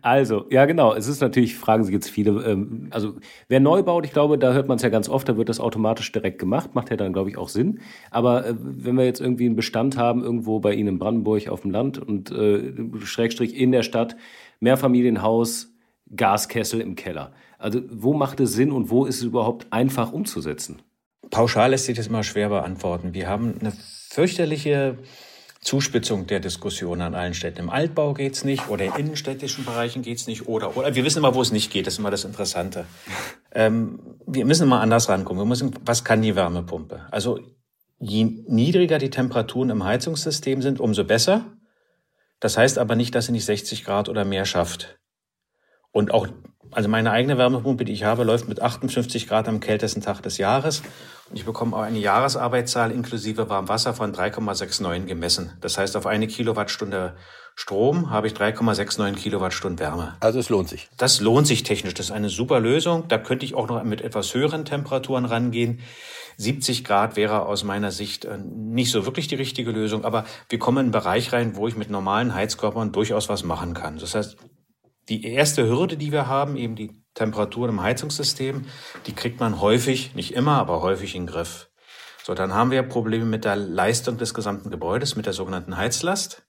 Also, 0.00 0.46
ja 0.50 0.64
genau, 0.66 0.94
es 0.94 1.08
ist 1.08 1.20
natürlich, 1.20 1.56
fragen 1.56 1.82
sich 1.82 1.92
jetzt 1.92 2.08
viele, 2.08 2.30
ähm, 2.44 2.86
also 2.90 3.14
wer 3.48 3.58
neu 3.58 3.82
baut, 3.82 4.06
ich 4.06 4.12
glaube, 4.12 4.38
da 4.38 4.52
hört 4.52 4.68
man 4.68 4.76
es 4.76 4.82
ja 4.82 4.90
ganz 4.90 5.08
oft, 5.08 5.28
da 5.28 5.36
wird 5.36 5.48
das 5.48 5.58
automatisch 5.58 6.12
direkt 6.12 6.38
gemacht, 6.38 6.74
macht 6.74 6.90
ja 6.90 6.96
dann, 6.96 7.12
glaube 7.12 7.30
ich, 7.30 7.36
auch 7.36 7.48
Sinn. 7.48 7.80
Aber 8.12 8.46
äh, 8.46 8.54
wenn 8.58 8.94
wir 8.94 9.04
jetzt 9.04 9.20
irgendwie 9.20 9.46
einen 9.46 9.56
Bestand 9.56 9.96
haben, 9.96 10.22
irgendwo 10.22 10.60
bei 10.60 10.74
Ihnen 10.74 10.90
in 10.90 10.98
Brandenburg 10.98 11.48
auf 11.48 11.62
dem 11.62 11.72
Land 11.72 11.98
und 11.98 12.30
äh, 12.30 12.72
Schrägstrich 13.02 13.56
in 13.56 13.72
der 13.72 13.82
Stadt, 13.82 14.16
Mehrfamilienhaus, 14.60 15.73
Gaskessel 16.16 16.80
im 16.80 16.94
Keller 16.94 17.32
also 17.64 17.80
wo 17.90 18.12
macht 18.12 18.40
es 18.40 18.52
Sinn 18.52 18.72
und 18.72 18.90
wo 18.90 19.06
ist 19.06 19.16
es 19.16 19.22
überhaupt 19.22 19.72
einfach 19.72 20.12
umzusetzen? 20.12 20.82
Pauschal 21.30 21.70
lässt 21.70 21.86
sich 21.86 21.96
das 21.96 22.08
immer 22.08 22.22
schwer 22.22 22.50
beantworten. 22.50 23.14
Wir 23.14 23.26
haben 23.26 23.54
eine 23.58 23.72
fürchterliche 24.10 24.98
Zuspitzung 25.62 26.26
der 26.26 26.40
Diskussion 26.40 27.00
an 27.00 27.14
allen 27.14 27.32
Städten. 27.32 27.60
Im 27.60 27.70
Altbau 27.70 28.12
geht's 28.12 28.44
nicht 28.44 28.68
oder 28.68 28.84
in 28.84 28.92
innenstädtischen 28.92 29.64
Bereichen 29.64 30.02
geht's 30.02 30.26
nicht 30.26 30.46
oder, 30.46 30.76
oder 30.76 30.94
wir 30.94 31.04
wissen 31.06 31.20
immer, 31.20 31.34
wo 31.34 31.40
es 31.40 31.52
nicht 31.52 31.72
geht. 31.72 31.86
Das 31.86 31.94
ist 31.94 32.00
immer 32.00 32.10
das 32.10 32.26
Interessante. 32.26 32.84
Ähm, 33.52 33.98
wir 34.26 34.44
müssen 34.44 34.64
immer 34.64 34.82
anders 34.82 35.08
rankommen. 35.08 35.40
Wir 35.40 35.48
müssen, 35.48 35.74
was 35.86 36.04
kann 36.04 36.20
die 36.20 36.36
Wärmepumpe? 36.36 37.06
Also 37.10 37.40
je 37.98 38.24
niedriger 38.24 38.98
die 38.98 39.08
Temperaturen 39.08 39.70
im 39.70 39.84
Heizungssystem 39.84 40.60
sind, 40.60 40.80
umso 40.80 41.04
besser. 41.04 41.46
Das 42.40 42.58
heißt 42.58 42.76
aber 42.76 42.94
nicht, 42.94 43.14
dass 43.14 43.24
sie 43.26 43.32
nicht 43.32 43.46
60 43.46 43.86
Grad 43.86 44.10
oder 44.10 44.26
mehr 44.26 44.44
schafft. 44.44 44.98
Und 45.94 46.12
auch 46.12 46.26
also 46.72 46.88
meine 46.88 47.12
eigene 47.12 47.38
Wärmepumpe, 47.38 47.84
die 47.84 47.92
ich 47.92 48.02
habe, 48.02 48.24
läuft 48.24 48.48
mit 48.48 48.60
58 48.60 49.28
Grad 49.28 49.46
am 49.46 49.60
kältesten 49.60 50.02
Tag 50.02 50.22
des 50.22 50.38
Jahres. 50.38 50.82
Und 51.30 51.36
ich 51.36 51.44
bekomme 51.44 51.76
auch 51.76 51.82
eine 51.82 52.00
Jahresarbeitszahl 52.00 52.90
inklusive 52.90 53.48
Warmwasser 53.48 53.94
von 53.94 54.12
3,69 54.12 55.04
gemessen. 55.04 55.52
Das 55.60 55.78
heißt, 55.78 55.96
auf 55.96 56.06
eine 56.06 56.26
Kilowattstunde 56.26 57.14
Strom 57.54 58.10
habe 58.10 58.26
ich 58.26 58.32
3,69 58.32 59.14
Kilowattstunden 59.14 59.78
Wärme. 59.78 60.16
Also 60.18 60.40
es 60.40 60.48
lohnt 60.48 60.68
sich. 60.68 60.88
Das 60.96 61.20
lohnt 61.20 61.46
sich 61.46 61.62
technisch. 61.62 61.94
Das 61.94 62.06
ist 62.06 62.12
eine 62.12 62.28
super 62.28 62.58
Lösung. 62.58 63.06
Da 63.06 63.16
könnte 63.16 63.46
ich 63.46 63.54
auch 63.54 63.68
noch 63.68 63.82
mit 63.84 64.00
etwas 64.00 64.34
höheren 64.34 64.64
Temperaturen 64.64 65.24
rangehen. 65.24 65.78
70 66.36 66.82
Grad 66.84 67.14
wäre 67.14 67.46
aus 67.46 67.62
meiner 67.62 67.92
Sicht 67.92 68.24
äh, 68.24 68.38
nicht 68.38 68.90
so 68.90 69.06
wirklich 69.06 69.28
die 69.28 69.36
richtige 69.36 69.70
Lösung, 69.70 70.04
aber 70.04 70.24
wir 70.48 70.58
kommen 70.58 70.78
in 70.78 70.84
einen 70.86 70.90
Bereich 70.90 71.32
rein, 71.32 71.54
wo 71.54 71.68
ich 71.68 71.76
mit 71.76 71.90
normalen 71.90 72.34
Heizkörpern 72.34 72.90
durchaus 72.90 73.28
was 73.28 73.44
machen 73.44 73.72
kann. 73.72 73.98
Das 73.98 74.16
heißt, 74.16 74.36
die 75.08 75.24
erste 75.24 75.68
Hürde, 75.68 75.96
die 75.96 76.12
wir 76.12 76.26
haben, 76.26 76.56
eben 76.56 76.76
die 76.76 76.90
Temperatur 77.14 77.68
im 77.68 77.82
Heizungssystem, 77.82 78.66
die 79.06 79.14
kriegt 79.14 79.40
man 79.40 79.60
häufig, 79.60 80.14
nicht 80.14 80.34
immer, 80.34 80.58
aber 80.58 80.82
häufig 80.82 81.14
in 81.14 81.22
den 81.22 81.32
Griff. 81.32 81.68
So, 82.22 82.34
dann 82.34 82.54
haben 82.54 82.70
wir 82.70 82.82
Probleme 82.82 83.24
mit 83.24 83.44
der 83.44 83.56
Leistung 83.56 84.16
des 84.16 84.34
gesamten 84.34 84.70
Gebäudes, 84.70 85.14
mit 85.14 85.26
der 85.26 85.32
sogenannten 85.32 85.76
Heizlast. 85.76 86.42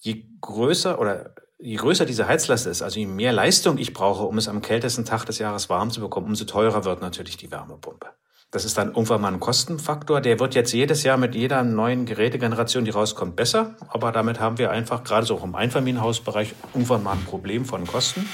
Je 0.00 0.24
größer 0.40 1.00
oder 1.00 1.34
je 1.58 1.76
größer 1.76 2.04
diese 2.04 2.26
Heizlast 2.26 2.66
ist, 2.66 2.82
also 2.82 2.98
je 2.98 3.06
mehr 3.06 3.32
Leistung 3.32 3.78
ich 3.78 3.92
brauche, 3.92 4.24
um 4.24 4.36
es 4.36 4.48
am 4.48 4.60
kältesten 4.60 5.04
Tag 5.04 5.24
des 5.24 5.38
Jahres 5.38 5.70
warm 5.70 5.90
zu 5.90 6.00
bekommen, 6.00 6.26
umso 6.26 6.44
teurer 6.44 6.84
wird 6.84 7.00
natürlich 7.00 7.36
die 7.36 7.50
Wärmepumpe. 7.50 8.08
Das 8.50 8.64
ist 8.64 8.78
dann 8.78 8.88
irgendwann 8.88 9.20
mal 9.20 9.32
ein 9.32 9.40
Kostenfaktor. 9.40 10.20
Der 10.20 10.38
wird 10.38 10.54
jetzt 10.54 10.72
jedes 10.72 11.02
Jahr 11.02 11.16
mit 11.16 11.34
jeder 11.34 11.62
neuen 11.64 12.06
Gerätegeneration, 12.06 12.84
die 12.84 12.90
rauskommt, 12.90 13.36
besser. 13.36 13.76
Aber 13.88 14.12
damit 14.12 14.40
haben 14.40 14.58
wir 14.58 14.70
einfach 14.70 15.04
gerade 15.04 15.26
so 15.26 15.36
auch 15.36 15.44
im 15.44 15.54
Einfamilienhausbereich 15.54 16.54
irgendwann 16.72 17.02
mal 17.02 17.12
ein 17.12 17.24
Problem 17.24 17.64
von 17.64 17.86
Kosten. 17.86 18.28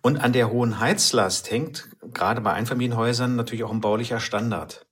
Und 0.00 0.18
an 0.18 0.32
der 0.32 0.50
hohen 0.50 0.80
Heizlast 0.80 1.50
hängt 1.50 1.88
gerade 2.12 2.40
bei 2.40 2.52
Einfamilienhäusern 2.52 3.36
natürlich 3.36 3.64
auch 3.64 3.70
ein 3.70 3.80
baulicher 3.80 4.20
Standard. 4.20 4.86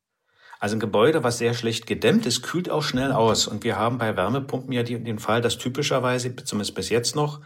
Also 0.61 0.77
ein 0.77 0.81
Gebäude, 0.81 1.25
was 1.25 1.39
sehr 1.39 1.55
schlecht 1.55 1.87
gedämmt 1.87 2.27
ist, 2.27 2.43
kühlt 2.43 2.71
auch 2.71 2.83
schnell 2.83 3.13
aus. 3.13 3.49
Und 3.49 3.65
wir 3.65 3.77
haben 3.77 3.97
bei 3.97 4.15
Wärmepumpen 4.15 4.73
ja 4.73 4.83
den 4.83 5.19
Fall, 5.19 5.41
dass 5.41 5.57
typischerweise, 5.57 6.37
zumindest 6.37 6.75
bis 6.75 6.91
jetzt 6.91 7.17
noch, 7.17 7.41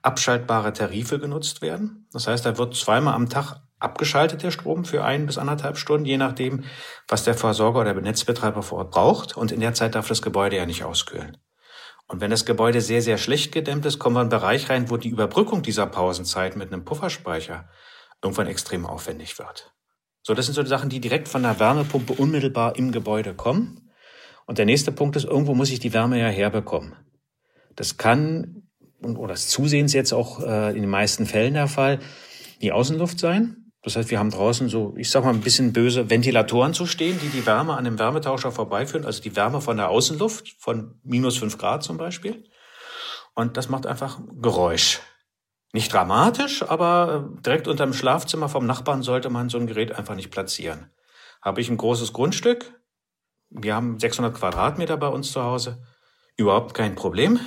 abschaltbare 0.00 0.72
Tarife 0.72 1.18
genutzt 1.18 1.62
werden. 1.62 2.08
Das 2.12 2.26
heißt, 2.26 2.44
da 2.44 2.56
wird 2.56 2.74
zweimal 2.74 3.14
am 3.14 3.28
Tag 3.28 3.60
abgeschaltet, 3.78 4.42
der 4.42 4.50
Strom, 4.50 4.84
für 4.84 5.04
ein 5.04 5.26
bis 5.26 5.38
anderthalb 5.38 5.76
Stunden, 5.76 6.06
je 6.06 6.16
nachdem, 6.16 6.64
was 7.08 7.24
der 7.24 7.34
Versorger 7.34 7.80
oder 7.80 7.94
der 7.94 8.02
Netzbetreiber 8.02 8.62
vor 8.62 8.78
Ort 8.78 8.90
braucht. 8.90 9.36
Und 9.36 9.52
in 9.52 9.60
der 9.60 9.74
Zeit 9.74 9.94
darf 9.94 10.08
das 10.08 10.22
Gebäude 10.22 10.56
ja 10.56 10.66
nicht 10.66 10.84
auskühlen. 10.84 11.36
Und 12.06 12.20
wenn 12.20 12.30
das 12.30 12.44
Gebäude 12.44 12.80
sehr, 12.80 13.02
sehr 13.02 13.18
schlecht 13.18 13.52
gedämmt 13.52 13.86
ist, 13.86 13.98
kommen 13.98 14.16
wir 14.16 14.20
in 14.20 14.30
einen 14.30 14.40
Bereich 14.40 14.68
rein, 14.68 14.90
wo 14.90 14.96
die 14.96 15.08
Überbrückung 15.08 15.62
dieser 15.62 15.86
Pausenzeit 15.86 16.56
mit 16.56 16.72
einem 16.72 16.84
Pufferspeicher 16.84 17.68
irgendwann 18.22 18.46
extrem 18.46 18.86
aufwendig 18.86 19.38
wird. 19.38 19.72
So, 20.22 20.34
das 20.34 20.46
sind 20.46 20.54
so 20.54 20.62
die 20.62 20.68
Sachen, 20.68 20.90
die 20.90 21.00
direkt 21.00 21.28
von 21.28 21.42
der 21.42 21.58
Wärmepumpe 21.60 22.14
unmittelbar 22.14 22.76
im 22.76 22.92
Gebäude 22.92 23.34
kommen. 23.34 23.90
Und 24.46 24.58
der 24.58 24.66
nächste 24.66 24.92
Punkt 24.92 25.16
ist, 25.16 25.24
irgendwo 25.24 25.54
muss 25.54 25.70
ich 25.70 25.80
die 25.80 25.92
Wärme 25.92 26.18
ja 26.20 26.28
herbekommen. 26.28 26.94
Das 27.76 27.96
kann, 27.96 28.68
oder 29.02 29.32
das 29.34 29.48
zusehends 29.48 29.92
jetzt 29.92 30.12
auch 30.12 30.40
äh, 30.40 30.70
in 30.70 30.82
den 30.82 30.90
meisten 30.90 31.26
Fällen 31.26 31.54
der 31.54 31.68
Fall, 31.68 32.00
die 32.60 32.72
Außenluft 32.72 33.18
sein. 33.18 33.63
Das 33.84 33.96
heißt, 33.96 34.10
wir 34.10 34.18
haben 34.18 34.30
draußen 34.30 34.70
so, 34.70 34.94
ich 34.96 35.10
sag 35.10 35.24
mal 35.24 35.34
ein 35.34 35.42
bisschen 35.42 35.74
böse 35.74 36.08
Ventilatoren 36.08 36.72
zu 36.72 36.86
stehen, 36.86 37.20
die 37.20 37.28
die 37.28 37.44
Wärme 37.44 37.76
an 37.76 37.84
dem 37.84 37.98
Wärmetauscher 37.98 38.50
vorbeiführen, 38.50 39.04
also 39.04 39.22
die 39.22 39.36
Wärme 39.36 39.60
von 39.60 39.76
der 39.76 39.90
Außenluft, 39.90 40.56
von 40.58 40.98
minus 41.02 41.36
fünf 41.36 41.58
Grad 41.58 41.82
zum 41.82 41.98
Beispiel. 41.98 42.44
Und 43.34 43.58
das 43.58 43.68
macht 43.68 43.86
einfach 43.86 44.18
Geräusch. 44.40 45.00
Nicht 45.74 45.92
dramatisch, 45.92 46.62
aber 46.62 47.28
äh, 47.36 47.42
direkt 47.42 47.68
unter 47.68 47.84
dem 47.84 47.92
Schlafzimmer 47.92 48.48
vom 48.48 48.64
Nachbarn 48.64 49.02
sollte 49.02 49.28
man 49.28 49.50
so 49.50 49.58
ein 49.58 49.66
Gerät 49.66 49.92
einfach 49.92 50.14
nicht 50.14 50.30
platzieren. 50.30 50.90
Habe 51.42 51.60
ich 51.60 51.68
ein 51.68 51.76
großes 51.76 52.14
Grundstück. 52.14 52.80
Wir 53.50 53.74
haben 53.74 53.98
600 53.98 54.34
Quadratmeter 54.34 54.96
bei 54.96 55.08
uns 55.08 55.30
zu 55.30 55.42
Hause. 55.42 55.82
Überhaupt 56.36 56.72
kein 56.72 56.94
Problem. 56.94 57.38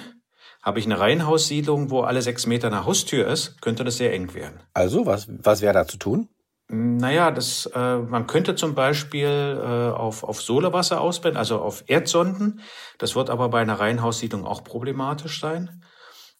Habe 0.67 0.79
ich 0.79 0.86
eine 0.86 1.00
Reihenhaussiedlung, 1.00 1.91
wo 1.91 2.01
alle 2.01 2.21
sechs 2.21 2.45
Meter 2.45 2.67
eine 2.67 2.83
Haustür 2.83 3.25
ist, 3.25 3.62
könnte 3.62 3.86
das 3.86 3.95
sehr 3.95 4.12
eng 4.12 4.33
werden. 4.33 4.59
Also, 4.74 5.05
was, 5.05 5.29
was 5.29 5.62
wäre 5.62 5.74
da 5.74 5.88
zu 5.88 5.95
tun? 5.95 6.27
Naja, 6.67 7.31
das, 7.31 7.67
äh, 7.74 7.97
man 8.00 8.27
könnte 8.27 8.53
zum 8.53 8.75
Beispiel 8.75 9.62
äh, 9.63 9.95
auf, 9.95 10.25
auf 10.25 10.41
Solewasser 10.41 11.00
ausblenden, 11.00 11.38
also 11.38 11.62
auf 11.62 11.86
Erdsonden. 11.88 12.59
Das 12.97 13.15
wird 13.15 13.29
aber 13.29 13.47
bei 13.47 13.62
einer 13.62 13.79
Reihenhaussiedlung 13.79 14.45
auch 14.45 14.65
problematisch 14.65 15.39
sein. 15.39 15.86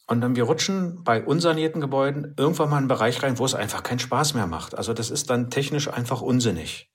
Und 0.07 0.19
dann 0.19 0.36
wir 0.36 0.43
rutschen 0.43 1.05
bei 1.05 1.24
unsanierten 1.24 1.79
Gebäuden 1.79 2.34
irgendwann 2.36 2.69
mal 2.69 2.75
in 2.75 2.79
einen 2.79 2.88
Bereich 2.89 3.24
rein, 3.24 3.39
wo 3.39 3.46
es 3.46 3.55
einfach 3.55 3.81
keinen 3.81 4.00
Spaß 4.00 4.34
mehr 4.34 4.48
macht. 4.48 4.77
Also 4.77 4.91
das 4.91 5.10
ist 5.10 5.29
dann 5.29 5.50
technisch 5.50 5.88
einfach 5.88 6.22
unsinnig. 6.22 6.91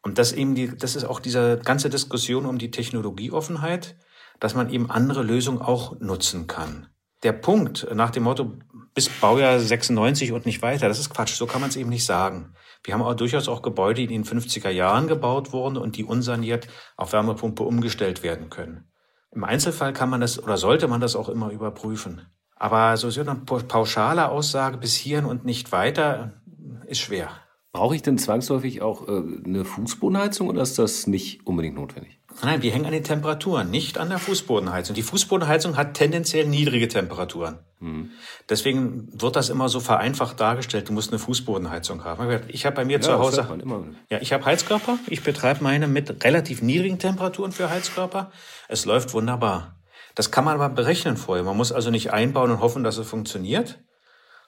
Und 0.00 0.18
das 0.18 0.32
eben 0.32 0.54
die, 0.54 0.76
das 0.76 0.94
ist 0.94 1.06
auch 1.06 1.18
diese 1.18 1.58
ganze 1.58 1.90
Diskussion 1.90 2.46
um 2.46 2.58
die 2.58 2.70
Technologieoffenheit 2.70 3.96
dass 4.42 4.56
man 4.56 4.70
eben 4.70 4.90
andere 4.90 5.22
Lösungen 5.22 5.62
auch 5.62 6.00
nutzen 6.00 6.48
kann. 6.48 6.88
Der 7.22 7.30
Punkt 7.30 7.86
nach 7.94 8.10
dem 8.10 8.24
Motto 8.24 8.54
bis 8.92 9.08
Baujahr 9.08 9.60
96 9.60 10.32
und 10.32 10.46
nicht 10.46 10.62
weiter, 10.62 10.88
das 10.88 10.98
ist 10.98 11.10
Quatsch, 11.10 11.34
so 11.34 11.46
kann 11.46 11.60
man 11.60 11.70
es 11.70 11.76
eben 11.76 11.90
nicht 11.90 12.04
sagen. 12.04 12.54
Wir 12.82 12.94
haben 12.94 13.02
auch 13.02 13.14
durchaus 13.14 13.46
auch 13.46 13.62
Gebäude, 13.62 14.04
die 14.04 14.14
in 14.16 14.24
den 14.24 14.40
50er 14.40 14.70
Jahren 14.70 15.06
gebaut 15.06 15.52
wurden 15.52 15.76
und 15.76 15.96
die 15.96 16.02
unsaniert 16.02 16.66
auf 16.96 17.12
Wärmepumpe 17.12 17.62
umgestellt 17.62 18.24
werden 18.24 18.50
können. 18.50 18.90
Im 19.30 19.44
Einzelfall 19.44 19.92
kann 19.92 20.10
man 20.10 20.20
das 20.20 20.42
oder 20.42 20.56
sollte 20.56 20.88
man 20.88 21.00
das 21.00 21.14
auch 21.14 21.28
immer 21.28 21.50
überprüfen. 21.50 22.22
Aber 22.56 22.96
so 22.96 23.08
eine 23.20 23.36
pauschale 23.36 24.28
Aussage 24.28 24.76
bis 24.76 24.96
hierhin 24.96 25.24
und 25.24 25.44
nicht 25.44 25.70
weiter 25.70 26.42
ist 26.86 26.98
schwer. 26.98 27.30
Brauche 27.70 27.94
ich 27.94 28.02
denn 28.02 28.18
zwangsläufig 28.18 28.82
auch 28.82 29.06
äh, 29.06 29.22
eine 29.44 29.64
Fußbodenheizung 29.64 30.48
oder 30.48 30.62
ist 30.62 30.80
das 30.80 31.06
nicht 31.06 31.46
unbedingt 31.46 31.76
notwendig? 31.76 32.18
Nein, 32.42 32.62
wir 32.62 32.72
hängen 32.72 32.86
an 32.86 32.92
den 32.92 33.04
Temperaturen, 33.04 33.70
nicht 33.70 33.98
an 33.98 34.08
der 34.08 34.18
Fußbodenheizung. 34.18 34.94
Die 34.94 35.02
Fußbodenheizung 35.02 35.76
hat 35.76 35.94
tendenziell 35.94 36.46
niedrige 36.46 36.88
Temperaturen. 36.88 37.58
Mhm. 37.80 38.10
Deswegen 38.48 39.08
wird 39.20 39.36
das 39.36 39.50
immer 39.50 39.68
so 39.68 39.80
vereinfacht 39.80 40.40
dargestellt. 40.40 40.88
Du 40.88 40.92
musst 40.92 41.10
eine 41.10 41.18
Fußbodenheizung 41.18 42.04
haben. 42.04 42.42
Ich 42.48 42.64
habe 42.64 42.76
bei 42.76 42.84
mir 42.84 42.98
ja, 42.98 43.00
zu 43.00 43.18
Hause, 43.18 43.46
ja, 44.08 44.20
ich 44.20 44.32
habe 44.32 44.44
Heizkörper. 44.44 44.98
Ich 45.08 45.22
betreibe 45.22 45.62
meine 45.62 45.88
mit 45.88 46.24
relativ 46.24 46.62
niedrigen 46.62 46.98
Temperaturen 46.98 47.52
für 47.52 47.70
Heizkörper. 47.70 48.30
Es 48.68 48.84
läuft 48.84 49.12
wunderbar. 49.12 49.76
Das 50.14 50.30
kann 50.30 50.44
man 50.44 50.54
aber 50.54 50.68
berechnen 50.68 51.16
vorher. 51.16 51.44
Man 51.44 51.56
muss 51.56 51.72
also 51.72 51.90
nicht 51.90 52.12
einbauen 52.12 52.50
und 52.50 52.60
hoffen, 52.60 52.84
dass 52.84 52.98
es 52.98 53.06
funktioniert, 53.06 53.80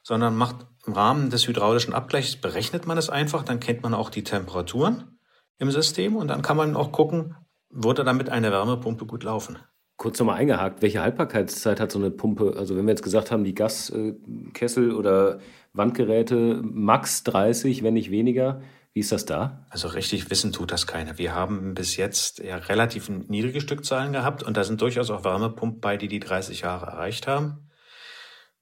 sondern 0.03 0.37
macht 0.37 0.67
im 0.87 0.93
Rahmen 0.93 1.31
des 1.31 1.49
hydraulischen 1.49 1.95
Abgleichs 1.95 2.37
berechnet 2.37 2.87
man 2.87 2.99
es 2.99 3.09
einfach, 3.09 3.43
dann 3.43 3.61
kennt 3.61 3.83
man 3.83 3.95
auch 3.95 4.11
die 4.11 4.25
Temperaturen 4.25 5.19
im 5.59 5.71
System 5.71 6.17
und 6.17 6.29
dann 6.29 6.43
kann 6.43 6.57
man 6.57 6.77
auch 6.77 6.93
gucken, 6.93 7.37
würde 7.75 8.05
damit 8.05 8.31
eine 8.31 8.53
Wärmepumpe 8.53 9.05
gut 9.05 9.25
laufen. 9.25 9.59
Kurz 9.97 10.19
nochmal 10.19 10.39
eingehakt, 10.39 10.83
welche 10.83 11.01
Haltbarkeitszeit 11.01 11.79
hat 11.79 11.93
so 11.93 11.99
eine 11.99 12.11
Pumpe? 12.11 12.55
Also 12.57 12.77
wenn 12.77 12.87
wir 12.87 12.93
jetzt 12.93 13.03
gesagt 13.03 13.31
haben, 13.31 13.45
die 13.45 13.55
Gaskessel 13.55 14.93
oder 14.93 15.39
Wandgeräte 15.73 16.61
max 16.63 17.23
30, 17.25 17.83
wenn 17.83 17.95
nicht 17.95 18.11
weniger, 18.11 18.61
wie 18.93 19.01
ist 19.01 19.13
das 19.13 19.25
da? 19.25 19.67
Also 19.71 19.89
richtig 19.89 20.31
wissen 20.31 20.53
tut 20.53 20.73
das 20.73 20.87
keiner. 20.87 21.19
Wir 21.19 21.35
haben 21.35 21.75
bis 21.75 21.97
jetzt 21.97 22.39
ja 22.39 22.57
relativ 22.57 23.09
niedrige 23.09 23.61
Stückzahlen 23.61 24.13
gehabt 24.13 24.43
und 24.43 24.57
da 24.57 24.65
sind 24.65 24.81
durchaus 24.81 25.11
auch 25.11 25.25
Wärmepumpen 25.25 25.81
bei, 25.81 25.97
die 25.97 26.09
die 26.09 26.21
30 26.21 26.61
Jahre 26.61 26.87
erreicht 26.87 27.27
haben. 27.27 27.71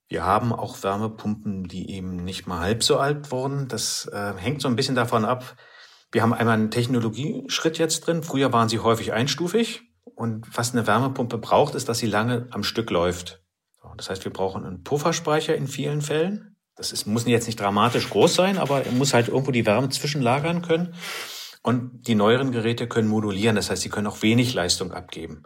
Wir 0.08 0.24
haben 0.24 0.52
auch 0.52 0.82
Wärmepumpen, 0.82 1.64
die 1.64 1.90
eben 1.90 2.16
nicht 2.16 2.46
mal 2.46 2.60
halb 2.60 2.82
so 2.82 2.98
alt 2.98 3.30
wurden. 3.30 3.68
Das 3.68 4.06
äh, 4.12 4.34
hängt 4.36 4.60
so 4.60 4.68
ein 4.68 4.76
bisschen 4.76 4.94
davon 4.94 5.24
ab. 5.24 5.56
Wir 6.12 6.22
haben 6.22 6.34
einmal 6.34 6.54
einen 6.54 6.70
Technologieschritt 6.70 7.78
jetzt 7.78 8.06
drin. 8.06 8.22
Früher 8.22 8.52
waren 8.52 8.68
sie 8.68 8.78
häufig 8.78 9.12
einstufig. 9.12 9.82
Und 10.14 10.46
was 10.56 10.72
eine 10.72 10.86
Wärmepumpe 10.86 11.38
braucht, 11.38 11.74
ist, 11.74 11.88
dass 11.88 11.98
sie 11.98 12.06
lange 12.06 12.46
am 12.50 12.62
Stück 12.62 12.90
läuft. 12.90 13.42
Das 13.96 14.10
heißt, 14.10 14.24
wir 14.24 14.32
brauchen 14.32 14.64
einen 14.64 14.84
Pufferspeicher 14.84 15.56
in 15.56 15.66
vielen 15.66 16.02
Fällen. 16.02 16.56
Das 16.76 16.92
ist, 16.92 17.06
muss 17.06 17.26
jetzt 17.26 17.46
nicht 17.46 17.60
dramatisch 17.60 18.08
groß 18.08 18.34
sein, 18.34 18.58
aber 18.58 18.84
er 18.84 18.92
muss 18.92 19.14
halt 19.14 19.28
irgendwo 19.28 19.50
die 19.50 19.66
Wärme 19.66 19.88
zwischenlagern 19.88 20.62
können. 20.62 20.94
Und 21.62 22.06
die 22.06 22.14
neueren 22.14 22.52
Geräte 22.52 22.88
können 22.88 23.08
modulieren. 23.08 23.56
Das 23.56 23.70
heißt, 23.70 23.82
sie 23.82 23.88
können 23.88 24.06
auch 24.06 24.22
wenig 24.22 24.52
Leistung 24.54 24.92
abgeben. 24.92 25.44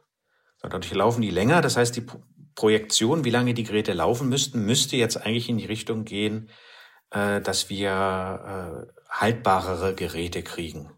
Dadurch 0.60 0.92
laufen 0.92 1.22
die 1.22 1.30
länger. 1.30 1.60
Das 1.60 1.76
heißt, 1.76 1.94
die 1.96 2.06
Projektion, 2.54 3.24
wie 3.24 3.30
lange 3.30 3.54
die 3.54 3.64
Geräte 3.64 3.92
laufen 3.92 4.28
müssten, 4.28 4.64
müsste 4.64 4.96
jetzt 4.96 5.16
eigentlich 5.16 5.48
in 5.48 5.58
die 5.58 5.66
Richtung 5.66 6.04
gehen, 6.04 6.50
äh, 7.10 7.40
dass 7.40 7.68
wir 7.68 8.86
äh, 8.88 8.95
haltbarere 9.08 9.94
Geräte 9.94 10.42
kriegen, 10.42 10.92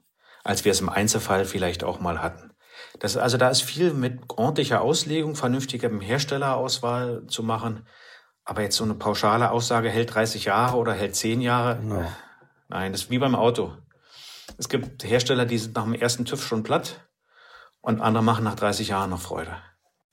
als 0.45 0.65
wir 0.65 0.73
es 0.73 0.81
im 0.81 0.89
Einzelfall 0.89 1.45
vielleicht 1.45 1.85
auch 1.85 2.01
mal 2.01 2.23
hatten. 2.23 2.53
Das, 3.01 3.17
also 3.17 3.37
da 3.37 3.49
ist 3.49 3.63
viel 3.63 3.93
mit 3.93 4.21
ordentlicher 4.29 4.81
Auslegung, 4.81 5.35
vernünftiger 5.35 5.91
Herstellerauswahl 6.01 7.27
zu 7.27 7.43
machen. 7.43 7.87
Aber 8.45 8.63
jetzt 8.63 8.77
so 8.77 8.85
eine 8.85 8.95
pauschale 8.95 9.51
Aussage 9.51 9.91
hält 9.91 10.15
30 10.15 10.47
Jahre 10.47 10.77
oder 10.79 10.95
hält 10.95 11.15
10 11.15 11.41
Jahre. 11.41 11.81
No. 11.83 12.05
Nein, 12.69 12.93
das 12.93 13.03
ist 13.03 13.11
wie 13.11 13.19
beim 13.19 13.35
Auto. 13.35 13.77
Es 14.57 14.69
gibt 14.69 15.05
Hersteller, 15.05 15.45
die 15.45 15.59
sind 15.59 15.77
nach 15.77 15.85
dem 15.85 15.95
ersten 15.95 16.25
TÜV 16.25 16.47
schon 16.47 16.63
platt 16.63 17.09
und 17.81 18.01
andere 18.01 18.25
machen 18.25 18.45
nach 18.45 18.57
30 18.57 18.89
Jahren 18.89 19.11
noch 19.11 19.21
Freude. 19.21 19.57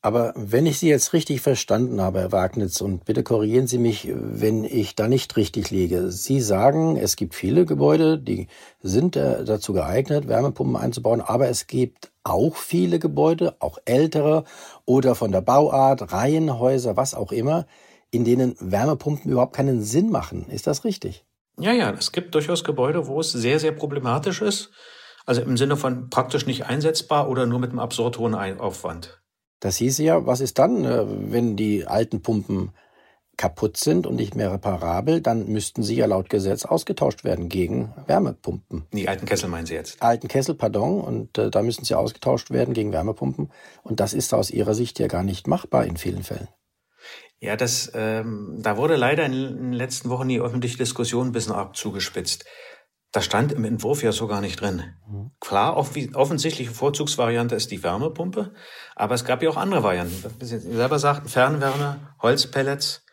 Aber 0.06 0.34
wenn 0.36 0.68
ich 0.68 0.78
Sie 0.78 0.88
jetzt 0.88 1.14
richtig 1.14 1.42
verstanden 1.42 2.00
habe, 2.00 2.20
Herr 2.20 2.32
Wagnitz, 2.32 2.80
und 2.80 3.06
bitte 3.06 3.24
korrigieren 3.24 3.66
Sie 3.66 3.80
mich, 3.80 4.08
wenn 4.14 4.64
ich 4.64 4.94
da 4.94 5.08
nicht 5.08 5.36
richtig 5.36 5.72
liege. 5.72 6.12
Sie 6.12 6.42
sagen, 6.42 6.96
es 6.96 7.16
gibt 7.16 7.34
viele 7.34 7.66
Gebäude, 7.66 8.20
die 8.20 8.46
sind 8.84 9.16
äh, 9.16 9.44
dazu 9.44 9.74
geeignet, 9.74 10.28
Wärmepumpen 10.28 10.76
einzubauen, 10.76 11.22
aber 11.22 11.50
es 11.50 11.66
gibt 11.66 12.12
auch 12.24 12.56
viele 12.56 13.00
Gebäude, 13.00 13.56
auch 13.58 13.80
ältere 13.86 14.44
oder 14.86 15.16
von 15.16 15.32
der 15.32 15.42
Bauart, 15.42 16.14
Reihenhäuser, 16.14 16.96
was 16.96 17.16
auch 17.16 17.32
immer, 17.32 17.66
in 18.12 18.26
denen 18.26 18.56
Wärmepumpen 18.60 19.32
überhaupt 19.32 19.56
keinen 19.56 19.82
Sinn 19.82 20.12
machen. 20.12 20.46
Ist 20.52 20.68
das 20.68 20.84
richtig? 20.84 21.26
Ja, 21.60 21.72
ja, 21.72 21.90
es 21.90 22.12
gibt 22.12 22.36
durchaus 22.36 22.64
Gebäude, 22.64 23.08
wo 23.08 23.20
es 23.22 23.32
sehr, 23.32 23.60
sehr 23.60 23.72
problematisch 23.72 24.44
ist. 24.44 24.70
Also 25.26 25.42
im 25.42 25.58
Sinne 25.58 25.78
von 25.78 26.12
praktisch 26.12 26.46
nicht 26.46 26.68
einsetzbar 26.68 27.28
oder 27.28 27.48
nur 27.48 27.58
mit 27.58 27.72
einem 27.72 27.80
absurd 27.80 28.20
hohen 28.20 28.36
Aufwand. 28.36 29.20
Das 29.66 29.78
hieße 29.78 30.04
ja, 30.04 30.28
was 30.28 30.42
ist 30.42 30.60
dann, 30.60 30.86
äh, 30.86 31.06
wenn 31.08 31.56
die 31.56 31.88
alten 31.88 32.22
Pumpen 32.22 32.70
kaputt 33.36 33.78
sind 33.78 34.06
und 34.06 34.16
nicht 34.16 34.36
mehr 34.36 34.52
reparabel, 34.54 35.22
dann 35.22 35.48
müssten 35.48 35.82
sie 35.82 35.96
ja 35.96 36.06
laut 36.06 36.30
Gesetz 36.30 36.66
ausgetauscht 36.66 37.24
werden 37.24 37.50
gegen 37.50 37.92
Wärmepumpen. 38.06 38.86
Die 38.94 39.10
alten 39.10 39.26
Kessel 39.26 39.50
meinen 39.50 39.66
Sie 39.66 39.74
jetzt? 39.74 40.04
Alten 40.04 40.28
Kessel, 40.28 40.54
pardon. 40.54 41.02
Und 41.02 41.40
äh, 41.40 41.50
da 41.50 41.64
müssen 41.64 41.84
sie 41.84 41.96
ausgetauscht 41.96 42.52
werden 42.52 42.76
gegen 42.76 42.94
Wärmepumpen. 42.94 43.50
Und 43.82 44.00
das 44.00 44.14
ist 44.14 44.36
aus 44.36 44.52
Ihrer 44.52 44.76
Sicht 44.76 45.00
ja 45.00 45.08
gar 45.08 45.24
nicht 45.24 45.48
machbar 45.48 45.88
in 45.88 45.98
vielen 45.98 46.22
Fällen. 46.22 46.48
Ja, 47.40 47.56
das, 47.56 47.92
ähm, 47.96 48.60
da 48.62 48.78
wurde 48.78 48.98
leider 48.98 49.26
in 49.26 49.32
den 49.32 49.74
letzten 49.74 50.12
Wochen 50.12 50.28
die 50.28 50.40
öffentliche 50.40 50.78
Diskussion 50.78 51.30
ein 51.30 51.32
bisschen 51.32 51.54
arg 51.54 51.76
zugespitzt. 51.76 52.46
Das 53.16 53.24
stand 53.24 53.54
im 53.54 53.64
Entwurf 53.64 54.04
ja 54.04 54.12
so 54.12 54.28
gar 54.28 54.42
nicht 54.42 54.60
drin. 54.60 54.84
Mhm. 55.08 55.32
Klar, 55.40 55.78
offensichtliche 55.78 56.72
Vorzugsvariante 56.72 57.56
ist 57.56 57.72
die 57.72 57.82
Wärmepumpe, 57.82 58.52
aber 58.94 59.16
es 59.16 59.24
gab 59.24 59.42
ja 59.42 59.50
auch 59.50 59.56
andere 59.56 59.84
Varianten. 59.84 60.22
Wie 60.38 60.44
Sie 60.44 60.60
selber 60.60 61.00
sagten, 61.00 61.30
Fernwärme, 61.30 62.14
Holzpellets. 62.22 63.06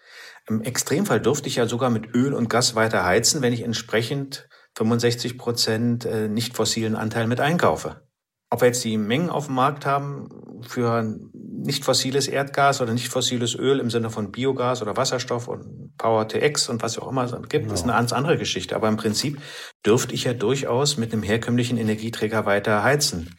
Im 0.48 0.60
Extremfall 0.62 1.20
durfte 1.20 1.46
ich 1.46 1.54
ja 1.54 1.68
sogar 1.68 1.88
mit 1.88 2.16
Öl 2.16 2.34
und 2.34 2.50
Gas 2.50 2.74
weiter 2.74 3.04
heizen, 3.04 3.42
wenn 3.42 3.52
ich 3.52 3.62
entsprechend 3.62 4.48
65 4.74 5.38
Prozent 5.38 6.04
äh, 6.04 6.26
nicht 6.26 6.56
fossilen 6.56 6.96
Anteil 6.96 7.28
mit 7.28 7.38
einkaufe. 7.38 8.02
Ob 8.50 8.60
wir 8.60 8.66
jetzt 8.66 8.82
die 8.82 8.98
Mengen 8.98 9.30
auf 9.30 9.46
dem 9.46 9.54
Markt 9.54 9.86
haben 9.86 10.62
für 10.62 11.16
nicht 11.32 11.84
fossiles 11.84 12.26
Erdgas 12.26 12.80
oder 12.80 12.92
nicht 12.92 13.08
fossiles 13.08 13.54
Öl 13.54 13.78
im 13.78 13.88
Sinne 13.88 14.10
von 14.10 14.32
Biogas 14.32 14.82
oder 14.82 14.96
Wasserstoff 14.96 15.46
und 15.46 15.81
Power 16.02 16.26
to 16.26 16.38
X 16.38 16.68
und 16.68 16.82
was 16.82 16.98
auch 16.98 17.08
immer 17.08 17.22
es 17.22 17.30
gibt, 17.30 17.50
genau. 17.50 17.74
ist 17.74 17.84
eine 17.84 17.92
ganz 17.92 18.12
andere 18.12 18.36
Geschichte. 18.36 18.74
Aber 18.74 18.88
im 18.88 18.96
Prinzip 18.96 19.40
dürfte 19.86 20.14
ich 20.14 20.24
ja 20.24 20.34
durchaus 20.34 20.96
mit 20.96 21.12
einem 21.12 21.22
herkömmlichen 21.22 21.78
Energieträger 21.78 22.44
weiter 22.44 22.82
heizen. 22.82 23.36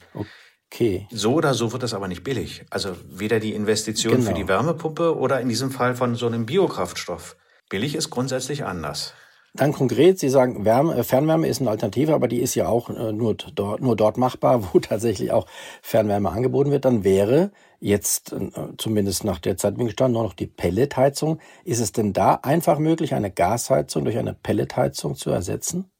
Okay. 0.71 1.05
So 1.11 1.33
oder 1.33 1.53
so 1.53 1.73
wird 1.73 1.83
das 1.83 1.93
aber 1.93 2.07
nicht 2.07 2.23
billig. 2.23 2.63
Also 2.69 2.95
weder 3.09 3.41
die 3.41 3.53
Investition 3.53 4.13
genau. 4.15 4.29
für 4.29 4.33
die 4.33 4.47
Wärmepumpe 4.47 5.17
oder 5.17 5.41
in 5.41 5.49
diesem 5.49 5.71
Fall 5.71 5.93
von 5.95 6.15
so 6.15 6.25
einem 6.25 6.45
Biokraftstoff. 6.45 7.35
Billig 7.69 7.95
ist 7.95 8.09
grundsätzlich 8.09 8.63
anders. 8.63 9.13
Dann 9.55 9.71
konkret, 9.71 10.17
Sie 10.17 10.29
sagen, 10.29 10.65
Wärme, 10.65 10.95
äh, 10.95 11.03
Fernwärme 11.03 11.47
ist 11.47 11.61
eine 11.61 11.69
Alternative, 11.69 12.15
aber 12.15 12.27
die 12.27 12.41
ist 12.41 12.55
ja 12.55 12.67
auch 12.67 12.89
äh, 12.89 13.13
nur, 13.13 13.35
dort, 13.35 13.81
nur 13.81 13.95
dort 13.95 14.17
machbar, 14.17 14.69
wo 14.73 14.79
tatsächlich 14.79 15.31
auch 15.31 15.45
Fernwärme 15.81 16.31
angeboten 16.31 16.71
wird. 16.71 16.85
Dann 16.85 17.03
wäre 17.03 17.51
jetzt, 17.79 18.33
äh, 18.33 18.49
zumindest 18.77 19.23
nach 19.23 19.39
der 19.39 19.55
Zeit 19.57 19.75
Stand, 19.91 20.13
nur 20.13 20.23
noch 20.23 20.33
die 20.33 20.47
Pelletheizung. 20.47 21.39
Ist 21.65 21.81
es 21.81 21.91
denn 21.91 22.13
da 22.13 22.39
einfach 22.41 22.79
möglich, 22.79 23.13
eine 23.13 23.29
Gasheizung 23.29 24.05
durch 24.05 24.17
eine 24.17 24.33
Pelletheizung 24.33 25.15
zu 25.15 25.29
ersetzen? 25.29 25.91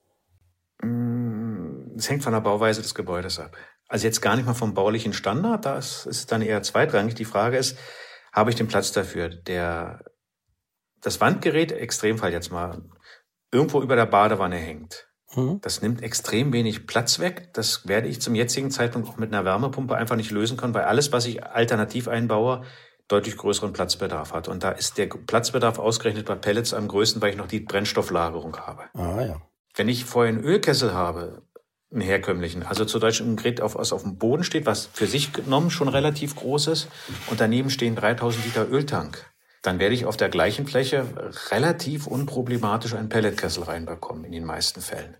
Mm, 0.82 1.96
es 1.96 2.10
hängt 2.10 2.24
von 2.24 2.34
der 2.34 2.42
Bauweise 2.42 2.82
des 2.82 2.96
Gebäudes 2.96 3.40
ab. 3.40 3.56
Also 3.88 4.08
jetzt 4.08 4.22
gar 4.22 4.36
nicht 4.36 4.48
mal 4.48 4.56
vom 4.56 4.74
baulichen 4.74 5.14
Standard, 5.14 5.66
das 5.66 6.08
ist 6.08 6.32
dann 6.32 6.42
eher 6.42 6.64
zweitrangig. 6.64 7.14
Die 7.14 7.26
Frage 7.26 7.58
ist, 7.58 7.78
habe 8.32 8.50
ich 8.50 8.56
den 8.56 8.68
Platz 8.68 8.92
dafür? 8.92 9.30
Der, 9.30 10.04
das 11.02 11.22
Wandgerät, 11.22 11.72
Extremfall 11.72 12.32
jetzt 12.32 12.52
mal, 12.52 12.82
irgendwo 13.54 13.82
über 13.82 13.96
der 13.96 14.06
Badewanne 14.06 14.58
hängt. 14.58 15.08
Mhm. 15.36 15.60
Das 15.62 15.82
nimmt 15.82 16.02
extrem 16.02 16.54
wenig 16.54 16.88
Platz 16.88 17.20
weg. 17.20 17.54
Das 17.54 17.88
werde 17.88 18.08
ich 18.08 18.22
zum 18.22 18.36
jetzigen 18.36 18.72
Zeitpunkt 18.72 19.08
auch 19.08 19.18
mit 19.18 19.34
einer 19.34 19.46
Wärmepumpe 19.46 19.96
einfach 19.96 20.16
nicht 20.16 20.32
lösen 20.32 20.58
können, 20.58 20.74
weil 20.74 20.84
alles, 20.84 21.12
was 21.12 21.26
ich 21.26 21.44
alternativ 21.44 22.08
einbaue, 22.08 22.64
deutlich 23.08 23.38
größeren 23.38 23.74
Platzbedarf 23.74 24.34
hat. 24.34 24.48
Und 24.48 24.64
da 24.64 24.72
ist 24.72 24.98
der 24.98 25.08
Platzbedarf 25.08 25.80
ausgerechnet 25.80 26.26
bei 26.26 26.36
Pellets 26.36 26.74
am 26.74 26.88
größten, 26.88 27.22
weil 27.22 27.32
ich 27.32 27.38
noch 27.38 27.48
die 27.48 27.60
Brennstofflagerung 27.60 28.58
habe. 28.58 28.84
Ah, 28.94 29.22
ja. 29.22 29.42
Wenn 29.76 29.90
ich 29.90 30.06
vorher 30.06 30.34
einen 30.34 30.44
Ölkessel 30.44 30.94
habe, 30.94 31.44
einen 31.92 32.02
herkömmlichen, 32.02 32.64
also 32.64 32.86
zu 32.86 33.00
Deutsch 33.00 33.22
ein 33.22 33.36
Gerät, 33.36 33.62
auf, 33.62 33.76
was 33.76 33.94
auf 33.94 34.04
dem 34.04 34.18
Boden 34.18 34.44
steht, 34.44 34.66
was 34.66 34.86
für 34.86 35.06
sich 35.06 35.34
genommen 35.34 35.70
schon 35.70 35.88
relativ 35.88 36.36
groß 36.36 36.68
ist, 36.68 36.88
und 37.30 37.40
daneben 37.40 37.70
stehen 37.70 37.96
3000 37.96 38.46
Liter 38.46 38.72
Öltank, 38.72 39.33
dann 39.64 39.80
werde 39.80 39.96
ich 39.96 40.06
auf 40.06 40.18
der 40.18 40.30
gleichen 40.30 40.68
Fläche 40.68 41.06
relativ 41.50 42.06
unproblematisch 42.06 42.94
einen 42.94 43.10
Pelletkessel 43.10 43.64
reinbekommen, 43.64 44.26
in 44.26 44.34
den 44.34 44.46
meisten 44.46 44.82
Fällen. 44.82 45.18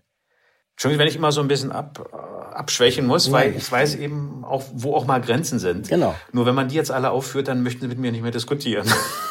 Entschuldigung, 0.72 1.00
wenn 1.00 1.08
ich 1.08 1.16
immer 1.16 1.32
so 1.32 1.40
ein 1.40 1.48
bisschen 1.48 1.72
ab, 1.72 2.10
äh, 2.12 2.54
abschwächen 2.54 3.06
muss, 3.06 3.32
weil 3.32 3.56
ich 3.56 3.70
weiß 3.70 3.94
eben 3.96 4.44
auch, 4.44 4.64
wo 4.72 4.94
auch 4.94 5.06
mal 5.06 5.20
Grenzen 5.20 5.58
sind. 5.58 5.88
Genau. 5.88 6.14
Nur 6.32 6.46
wenn 6.46 6.54
man 6.54 6.68
die 6.68 6.74
jetzt 6.74 6.90
alle 6.90 7.10
aufführt, 7.10 7.48
dann 7.48 7.62
möchten 7.62 7.80
sie 7.80 7.88
mit 7.88 7.98
mir 7.98 8.12
nicht 8.12 8.22
mehr 8.22 8.32
diskutieren. 8.32 8.86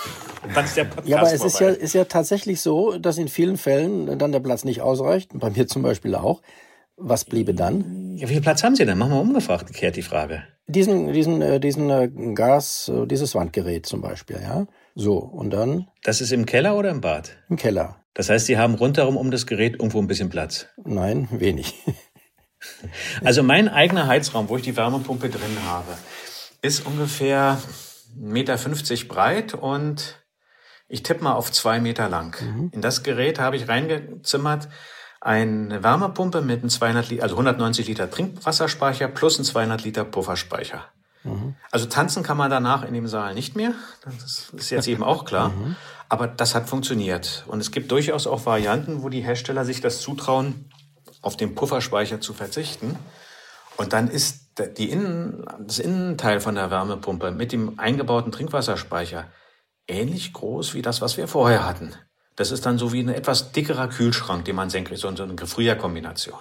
dann 0.55 0.65
ist 0.65 0.77
der 0.77 0.85
Podcast 0.85 1.07
ja, 1.07 1.17
aber 1.19 1.31
es 1.31 1.43
ist 1.43 1.59
ja, 1.59 1.69
ist 1.69 1.93
ja 1.93 2.05
tatsächlich 2.05 2.61
so, 2.61 2.97
dass 2.97 3.17
in 3.17 3.27
vielen 3.27 3.57
Fällen 3.57 4.17
dann 4.17 4.31
der 4.31 4.39
Platz 4.39 4.63
nicht 4.63 4.81
ausreicht. 4.81 5.31
Bei 5.33 5.49
mir 5.49 5.67
zum 5.67 5.83
Beispiel 5.83 6.15
auch. 6.15 6.41
Was 6.95 7.25
bliebe 7.25 7.53
dann? 7.53 8.15
Ja, 8.15 8.29
wie 8.29 8.33
viel 8.33 8.41
Platz 8.41 8.63
haben 8.63 8.75
Sie 8.75 8.85
denn? 8.85 8.97
Machen 8.97 9.13
wir 9.13 9.21
umgefragt, 9.21 9.67
gekehrt 9.67 9.95
die 9.95 10.01
Frage. 10.01 10.43
Diesen, 10.67 11.11
diesen, 11.11 11.41
äh, 11.41 11.59
diesen 11.59 11.89
äh, 11.89 12.09
Gas, 12.33 12.89
dieses 13.05 13.35
Wandgerät 13.35 13.85
zum 13.85 14.01
Beispiel, 14.01 14.39
ja. 14.41 14.65
So, 14.95 15.17
und 15.17 15.51
dann? 15.51 15.87
Das 16.03 16.21
ist 16.21 16.31
im 16.31 16.45
Keller 16.45 16.75
oder 16.75 16.89
im 16.89 17.01
Bad? 17.01 17.37
Im 17.49 17.57
Keller. 17.57 18.03
Das 18.13 18.29
heißt, 18.29 18.45
Sie 18.45 18.57
haben 18.57 18.75
rundherum 18.75 19.17
um 19.17 19.31
das 19.31 19.47
Gerät 19.47 19.73
irgendwo 19.73 19.99
ein 19.99 20.07
bisschen 20.07 20.29
Platz? 20.29 20.67
Nein, 20.83 21.27
wenig. 21.31 21.75
Also 23.25 23.43
mein 23.43 23.67
eigener 23.67 24.07
Heizraum, 24.07 24.47
wo 24.47 24.55
ich 24.55 24.63
die 24.63 24.77
Wärmepumpe 24.77 25.27
drin 25.27 25.57
habe, 25.65 25.97
ist 26.61 26.85
ungefähr 26.85 27.57
1,50 28.17 28.21
Meter 28.23 29.13
breit 29.13 29.53
und 29.53 30.23
ich 30.87 31.03
tippe 31.03 31.23
mal 31.23 31.33
auf 31.33 31.51
zwei 31.51 31.81
Meter 31.81 32.07
lang. 32.07 32.41
Mhm. 32.41 32.71
In 32.73 32.81
das 32.81 33.03
Gerät 33.03 33.37
habe 33.37 33.57
ich 33.57 33.67
reingezimmert 33.67 34.69
eine 35.19 35.83
Wärmepumpe 35.83 36.41
mit 36.41 36.61
einem 36.61 36.69
200 36.69 37.09
Liter, 37.09 37.23
also 37.23 37.35
190 37.35 37.87
Liter 37.87 38.09
Trinkwasserspeicher 38.09 39.07
plus 39.07 39.39
ein 39.39 39.45
200 39.45 39.83
Liter 39.83 40.03
Pufferspeicher. 40.03 40.85
Mhm. 41.23 41.55
Also 41.71 41.85
tanzen 41.85 42.23
kann 42.23 42.37
man 42.37 42.49
danach 42.49 42.83
in 42.83 42.93
dem 42.93 43.07
Saal 43.07 43.33
nicht 43.33 43.55
mehr. 43.55 43.73
Das 44.03 44.51
ist 44.53 44.69
jetzt 44.69 44.87
eben 44.87 45.03
auch 45.03 45.25
klar. 45.25 45.51
Mhm. 45.63 45.75
Aber 46.09 46.27
das 46.27 46.53
hat 46.53 46.69
funktioniert. 46.69 47.43
Und 47.47 47.59
es 47.59 47.71
gibt 47.71 47.91
durchaus 47.91 48.27
auch 48.27 48.45
Varianten, 48.45 49.01
wo 49.01 49.09
die 49.09 49.21
Hersteller 49.21 49.65
sich 49.65 49.81
das 49.81 49.99
zutrauen, 49.99 50.69
auf 51.23 51.37
den 51.37 51.55
Pufferspeicher 51.55 52.21
zu 52.21 52.33
verzichten. 52.33 52.97
Und 53.77 53.93
dann 53.93 54.09
ist 54.09 54.59
die 54.77 54.91
Innen, 54.91 55.43
das 55.59 55.79
Innenteil 55.79 56.39
von 56.39 56.53
der 56.53 56.69
Wärmepumpe 56.69 57.31
mit 57.31 57.51
dem 57.51 57.79
eingebauten 57.79 58.31
Trinkwasserspeicher 58.31 59.25
ähnlich 59.87 60.33
groß 60.33 60.73
wie 60.73 60.81
das, 60.81 61.01
was 61.01 61.17
wir 61.17 61.27
vorher 61.27 61.65
hatten. 61.65 61.93
Das 62.35 62.51
ist 62.51 62.65
dann 62.65 62.77
so 62.77 62.93
wie 62.93 63.01
ein 63.01 63.09
etwas 63.09 63.51
dickerer 63.51 63.87
Kühlschrank, 63.87 64.45
den 64.45 64.55
man 64.55 64.69
senkrecht, 64.69 65.01
so 65.01 65.07
eine 65.07 65.35
Gefrierkombination. 65.35 66.39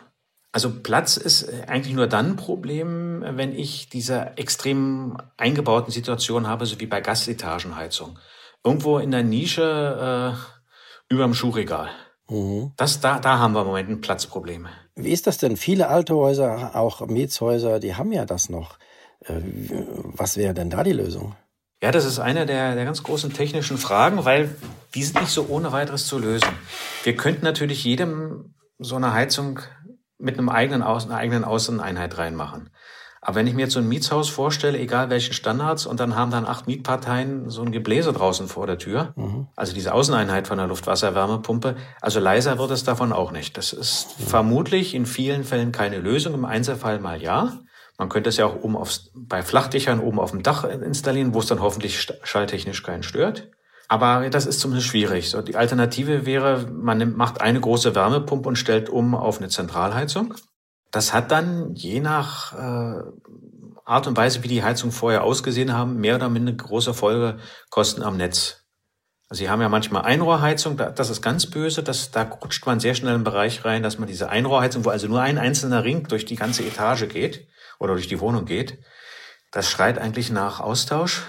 Also 0.52 0.70
Platz 0.82 1.16
ist 1.16 1.50
eigentlich 1.66 1.94
nur 1.94 2.06
dann 2.06 2.32
ein 2.32 2.36
Problem, 2.36 3.24
wenn 3.26 3.52
ich 3.52 3.88
diese 3.88 4.36
extrem 4.36 5.16
eingebauten 5.38 5.90
Situation 5.90 6.46
habe, 6.46 6.66
so 6.66 6.78
wie 6.78 6.86
bei 6.86 7.00
Gastetagenheizung 7.00 8.18
irgendwo 8.64 8.98
in 8.98 9.10
der 9.10 9.22
Nische 9.22 10.36
äh, 10.36 11.12
über 11.12 11.24
dem 11.24 11.34
Schuhregal. 11.34 11.88
Mhm. 12.28 12.72
Das, 12.76 13.00
da, 13.00 13.18
da 13.18 13.38
haben 13.38 13.54
wir 13.54 13.62
im 13.62 13.66
Moment 13.66 13.88
ein 13.88 14.00
Platzproblem. 14.00 14.68
Wie 14.94 15.10
ist 15.10 15.26
das 15.26 15.38
denn? 15.38 15.56
Viele 15.56 15.88
alte 15.88 16.14
Häuser, 16.14 16.76
auch 16.76 17.06
Mietshäuser, 17.06 17.80
die 17.80 17.94
haben 17.94 18.12
ja 18.12 18.26
das 18.26 18.48
noch. 18.48 18.78
Äh, 19.24 19.40
was 20.04 20.36
wäre 20.36 20.54
denn 20.54 20.70
da 20.70 20.82
die 20.84 20.92
Lösung? 20.92 21.34
Ja, 21.82 21.90
das 21.90 22.04
ist 22.04 22.20
eine 22.20 22.46
der, 22.46 22.74
der 22.74 22.84
ganz 22.84 23.02
großen 23.02 23.32
technischen 23.32 23.76
Fragen, 23.76 24.24
weil 24.24 24.54
die 24.94 25.02
sind 25.02 25.20
nicht 25.20 25.32
so 25.32 25.46
ohne 25.48 25.72
weiteres 25.72 26.06
zu 26.06 26.18
lösen. 26.18 26.48
Wir 27.02 27.16
könnten 27.16 27.44
natürlich 27.44 27.82
jedem 27.82 28.54
so 28.78 28.96
eine 28.96 29.12
Heizung 29.12 29.60
mit 30.22 30.38
einem 30.38 30.48
eigenen 30.48 30.82
Außen, 30.82 31.10
einer 31.10 31.20
eigenen 31.20 31.44
Außeneinheit 31.44 32.16
reinmachen. 32.18 32.70
Aber 33.24 33.36
wenn 33.36 33.46
ich 33.46 33.54
mir 33.54 33.62
jetzt 33.62 33.74
so 33.74 33.78
ein 33.78 33.86
Mietshaus 33.86 34.28
vorstelle, 34.28 34.78
egal 34.78 35.08
welchen 35.08 35.32
Standards, 35.32 35.86
und 35.86 36.00
dann 36.00 36.16
haben 36.16 36.32
dann 36.32 36.44
acht 36.44 36.66
Mietparteien 36.66 37.50
so 37.50 37.62
ein 37.62 37.70
Gebläse 37.70 38.12
draußen 38.12 38.48
vor 38.48 38.66
der 38.66 38.78
Tür, 38.78 39.12
mhm. 39.14 39.46
also 39.54 39.72
diese 39.72 39.94
Außeneinheit 39.94 40.48
von 40.48 40.58
der 40.58 40.66
Luftwasserwärmepumpe, 40.66 41.76
also 42.00 42.18
leiser 42.18 42.58
wird 42.58 42.72
es 42.72 42.82
davon 42.82 43.12
auch 43.12 43.30
nicht. 43.30 43.56
Das 43.56 43.72
ist 43.72 44.18
mhm. 44.18 44.24
vermutlich 44.24 44.94
in 44.94 45.06
vielen 45.06 45.44
Fällen 45.44 45.70
keine 45.70 45.98
Lösung, 45.98 46.34
im 46.34 46.44
Einzelfall 46.44 46.98
mal 46.98 47.22
ja. 47.22 47.52
Man 47.96 48.08
könnte 48.08 48.28
es 48.28 48.38
ja 48.38 48.46
auch 48.46 48.56
oben 48.56 48.76
aufs, 48.76 49.12
bei 49.14 49.42
Flachdächern 49.42 50.00
oben 50.00 50.18
auf 50.18 50.32
dem 50.32 50.42
Dach 50.42 50.64
installieren, 50.64 51.32
wo 51.32 51.38
es 51.38 51.46
dann 51.46 51.60
hoffentlich 51.60 52.00
schalltechnisch 52.24 52.82
keinen 52.82 53.04
stört. 53.04 53.50
Aber 53.92 54.30
das 54.30 54.46
ist 54.46 54.58
zumindest 54.58 54.88
schwierig. 54.88 55.28
So, 55.28 55.42
die 55.42 55.54
Alternative 55.54 56.24
wäre, 56.24 56.66
man 56.72 56.96
nimmt, 56.96 57.14
macht 57.14 57.42
eine 57.42 57.60
große 57.60 57.94
Wärmepumpe 57.94 58.48
und 58.48 58.56
stellt 58.56 58.88
um 58.88 59.14
auf 59.14 59.36
eine 59.36 59.50
Zentralheizung. 59.50 60.32
Das 60.90 61.12
hat 61.12 61.30
dann 61.30 61.74
je 61.74 62.00
nach 62.00 62.54
äh, 62.54 63.02
Art 63.84 64.06
und 64.06 64.16
Weise, 64.16 64.42
wie 64.42 64.48
die 64.48 64.62
Heizungen 64.62 64.94
vorher 64.94 65.24
ausgesehen 65.24 65.74
haben, 65.74 65.98
mehr 65.98 66.16
oder 66.16 66.30
minder 66.30 66.54
große 66.54 66.94
Folgekosten 66.94 68.02
am 68.02 68.16
Netz. 68.16 68.64
Also 69.28 69.40
Sie 69.40 69.50
haben 69.50 69.60
ja 69.60 69.68
manchmal 69.68 70.04
Einrohrheizung, 70.04 70.78
das 70.78 71.10
ist 71.10 71.20
ganz 71.20 71.44
böse, 71.44 71.82
das, 71.82 72.10
da 72.12 72.22
rutscht 72.22 72.64
man 72.64 72.80
sehr 72.80 72.94
schnell 72.94 73.14
im 73.14 73.24
Bereich 73.24 73.62
rein, 73.66 73.82
dass 73.82 73.98
man 73.98 74.08
diese 74.08 74.30
Einrohrheizung, 74.30 74.86
wo 74.86 74.88
also 74.88 75.06
nur 75.06 75.20
ein 75.20 75.36
einzelner 75.36 75.84
Ring 75.84 76.08
durch 76.08 76.24
die 76.24 76.36
ganze 76.36 76.62
Etage 76.62 77.08
geht 77.10 77.46
oder 77.78 77.92
durch 77.92 78.08
die 78.08 78.20
Wohnung 78.20 78.46
geht, 78.46 78.78
das 79.50 79.68
schreit 79.70 79.98
eigentlich 79.98 80.30
nach 80.30 80.60
Austausch. 80.60 81.24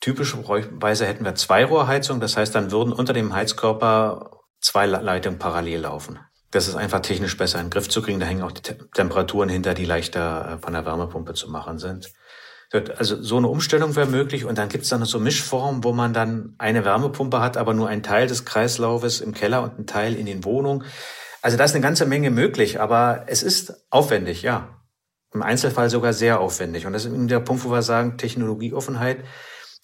Typischerweise 0.00 1.06
hätten 1.06 1.24
wir 1.24 1.34
Zweirohrheizung, 1.34 2.20
das 2.20 2.36
heißt, 2.36 2.54
dann 2.54 2.70
würden 2.70 2.92
unter 2.92 3.12
dem 3.12 3.34
Heizkörper 3.34 4.38
zwei 4.60 4.86
Leitungen 4.86 5.38
parallel 5.38 5.80
laufen. 5.80 6.18
Das 6.50 6.66
ist 6.66 6.76
einfach 6.76 7.00
technisch 7.00 7.36
besser 7.36 7.58
in 7.58 7.66
den 7.66 7.70
Griff 7.70 7.88
zu 7.88 8.00
kriegen. 8.00 8.20
Da 8.20 8.26
hängen 8.26 8.42
auch 8.42 8.52
die 8.52 8.62
Temperaturen 8.94 9.48
hinter, 9.48 9.74
die 9.74 9.84
leichter 9.84 10.52
äh, 10.54 10.58
von 10.62 10.72
der 10.72 10.86
Wärmepumpe 10.86 11.34
zu 11.34 11.50
machen 11.50 11.78
sind. 11.78 12.10
Also 12.98 13.22
so 13.22 13.38
eine 13.38 13.48
Umstellung 13.48 13.96
wäre 13.96 14.06
möglich 14.06 14.44
und 14.44 14.58
dann 14.58 14.68
gibt 14.68 14.84
es 14.84 14.90
dann 14.90 15.02
so 15.06 15.18
Mischformen, 15.18 15.84
wo 15.84 15.92
man 15.92 16.12
dann 16.12 16.54
eine 16.58 16.84
Wärmepumpe 16.84 17.40
hat, 17.40 17.56
aber 17.56 17.72
nur 17.72 17.88
ein 17.88 18.02
Teil 18.02 18.26
des 18.26 18.44
Kreislaufes 18.44 19.22
im 19.22 19.32
Keller 19.32 19.62
und 19.62 19.78
ein 19.78 19.86
Teil 19.86 20.14
in 20.14 20.26
den 20.26 20.44
Wohnungen. 20.44 20.84
Also 21.40 21.56
da 21.56 21.64
ist 21.64 21.74
eine 21.74 21.82
ganze 21.82 22.04
Menge 22.04 22.30
möglich, 22.30 22.78
aber 22.78 23.24
es 23.26 23.42
ist 23.42 23.86
aufwendig, 23.90 24.42
ja. 24.42 24.82
Im 25.32 25.42
Einzelfall 25.42 25.88
sogar 25.88 26.12
sehr 26.12 26.40
aufwendig. 26.40 26.86
Und 26.86 26.92
das 26.92 27.06
ist 27.06 27.12
eben 27.12 27.28
der 27.28 27.40
Punkt, 27.40 27.64
wo 27.64 27.70
wir 27.70 27.82
sagen, 27.82 28.18
Technologieoffenheit, 28.18 29.24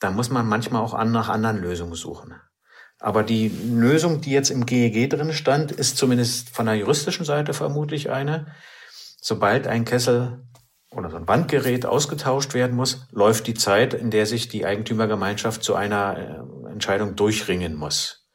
da 0.01 0.11
muss 0.11 0.31
man 0.31 0.47
manchmal 0.47 0.83
auch 0.83 1.03
nach 1.05 1.29
anderen 1.29 1.59
Lösungen 1.59 1.95
suchen. 1.95 2.35
Aber 2.99 3.23
die 3.23 3.49
Lösung, 3.49 4.21
die 4.21 4.31
jetzt 4.31 4.51
im 4.51 4.67
GEG 4.67 5.11
drin 5.11 5.33
stand, 5.33 5.73
ist 5.73 5.97
zumindest 5.97 6.51
von 6.51 6.67
der 6.67 6.77
juristischen 6.77 7.25
Seite 7.25 7.53
vermutlich 7.53 8.11
eine. 8.11 8.47
Sobald 9.21 9.67
ein 9.67 9.85
Kessel 9.85 10.45
oder 10.91 11.11
so 11.11 11.17
ein 11.17 11.29
Wandgerät 11.29 11.87
ausgetauscht 11.87 12.55
werden 12.55 12.77
muss, 12.77 13.07
läuft 13.11 13.47
die 13.47 13.55
Zeit, 13.55 13.95
in 13.95 14.11
der 14.11 14.27
sich 14.27 14.49
die 14.49 14.65
Eigentümergemeinschaft 14.65 15.63
zu 15.63 15.75
einer 15.75 16.17
äh, 16.17 16.71
Entscheidung 16.71 17.17
durchringen 17.17 17.75
muss. 17.75 18.29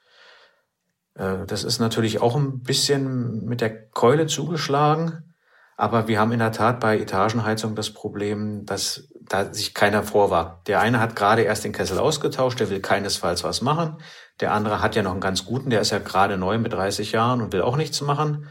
Äh, 1.15 1.45
das 1.45 1.63
ist 1.63 1.79
natürlich 1.79 2.21
auch 2.21 2.35
ein 2.35 2.61
bisschen 2.61 3.45
mit 3.45 3.61
der 3.61 3.89
Keule 3.89 4.27
zugeschlagen, 4.27 5.33
aber 5.77 6.07
wir 6.07 6.19
haben 6.19 6.31
in 6.31 6.39
der 6.39 6.51
Tat 6.51 6.79
bei 6.79 6.99
Etagenheizung 6.99 7.75
das 7.75 7.91
Problem, 7.93 8.65
dass 8.65 9.09
da 9.29 9.53
sich 9.53 9.73
keiner 9.73 10.03
vorwagt. 10.03 10.67
Der 10.67 10.81
eine 10.81 10.99
hat 10.99 11.15
gerade 11.15 11.43
erst 11.43 11.63
den 11.63 11.71
Kessel 11.71 11.99
ausgetauscht, 11.99 12.59
der 12.59 12.69
will 12.69 12.81
keinesfalls 12.81 13.43
was 13.43 13.61
machen. 13.61 13.97
Der 14.39 14.51
andere 14.53 14.81
hat 14.81 14.95
ja 14.95 15.03
noch 15.03 15.11
einen 15.11 15.21
ganz 15.21 15.45
guten, 15.45 15.69
der 15.69 15.81
ist 15.81 15.91
ja 15.91 15.99
gerade 15.99 16.37
neu 16.37 16.57
mit 16.57 16.73
30 16.73 17.11
Jahren 17.11 17.41
und 17.41 17.53
will 17.53 17.61
auch 17.61 17.77
nichts 17.77 18.01
machen. 18.01 18.47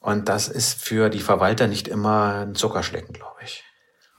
Und 0.00 0.28
das 0.28 0.48
ist 0.48 0.82
für 0.82 1.10
die 1.10 1.20
Verwalter 1.20 1.66
nicht 1.66 1.88
immer 1.88 2.46
ein 2.46 2.54
Zuckerschlecken, 2.54 3.12
glaube 3.12 3.40
ich. 3.44 3.64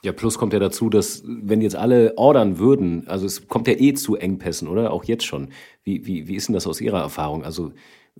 Ja, 0.02 0.12
plus 0.12 0.38
kommt 0.38 0.52
ja 0.52 0.58
dazu, 0.58 0.90
dass 0.90 1.22
wenn 1.24 1.60
jetzt 1.60 1.74
alle 1.74 2.16
ordern 2.16 2.58
würden, 2.58 3.08
also 3.08 3.26
es 3.26 3.48
kommt 3.48 3.66
ja 3.66 3.74
eh 3.74 3.94
zu 3.94 4.14
Engpässen, 4.14 4.68
oder? 4.68 4.92
Auch 4.92 5.04
jetzt 5.04 5.24
schon. 5.24 5.50
Wie, 5.82 6.06
wie, 6.06 6.28
wie 6.28 6.36
ist 6.36 6.48
denn 6.48 6.54
das 6.54 6.66
aus 6.66 6.80
Ihrer 6.80 7.00
Erfahrung? 7.00 7.44
Also 7.44 7.72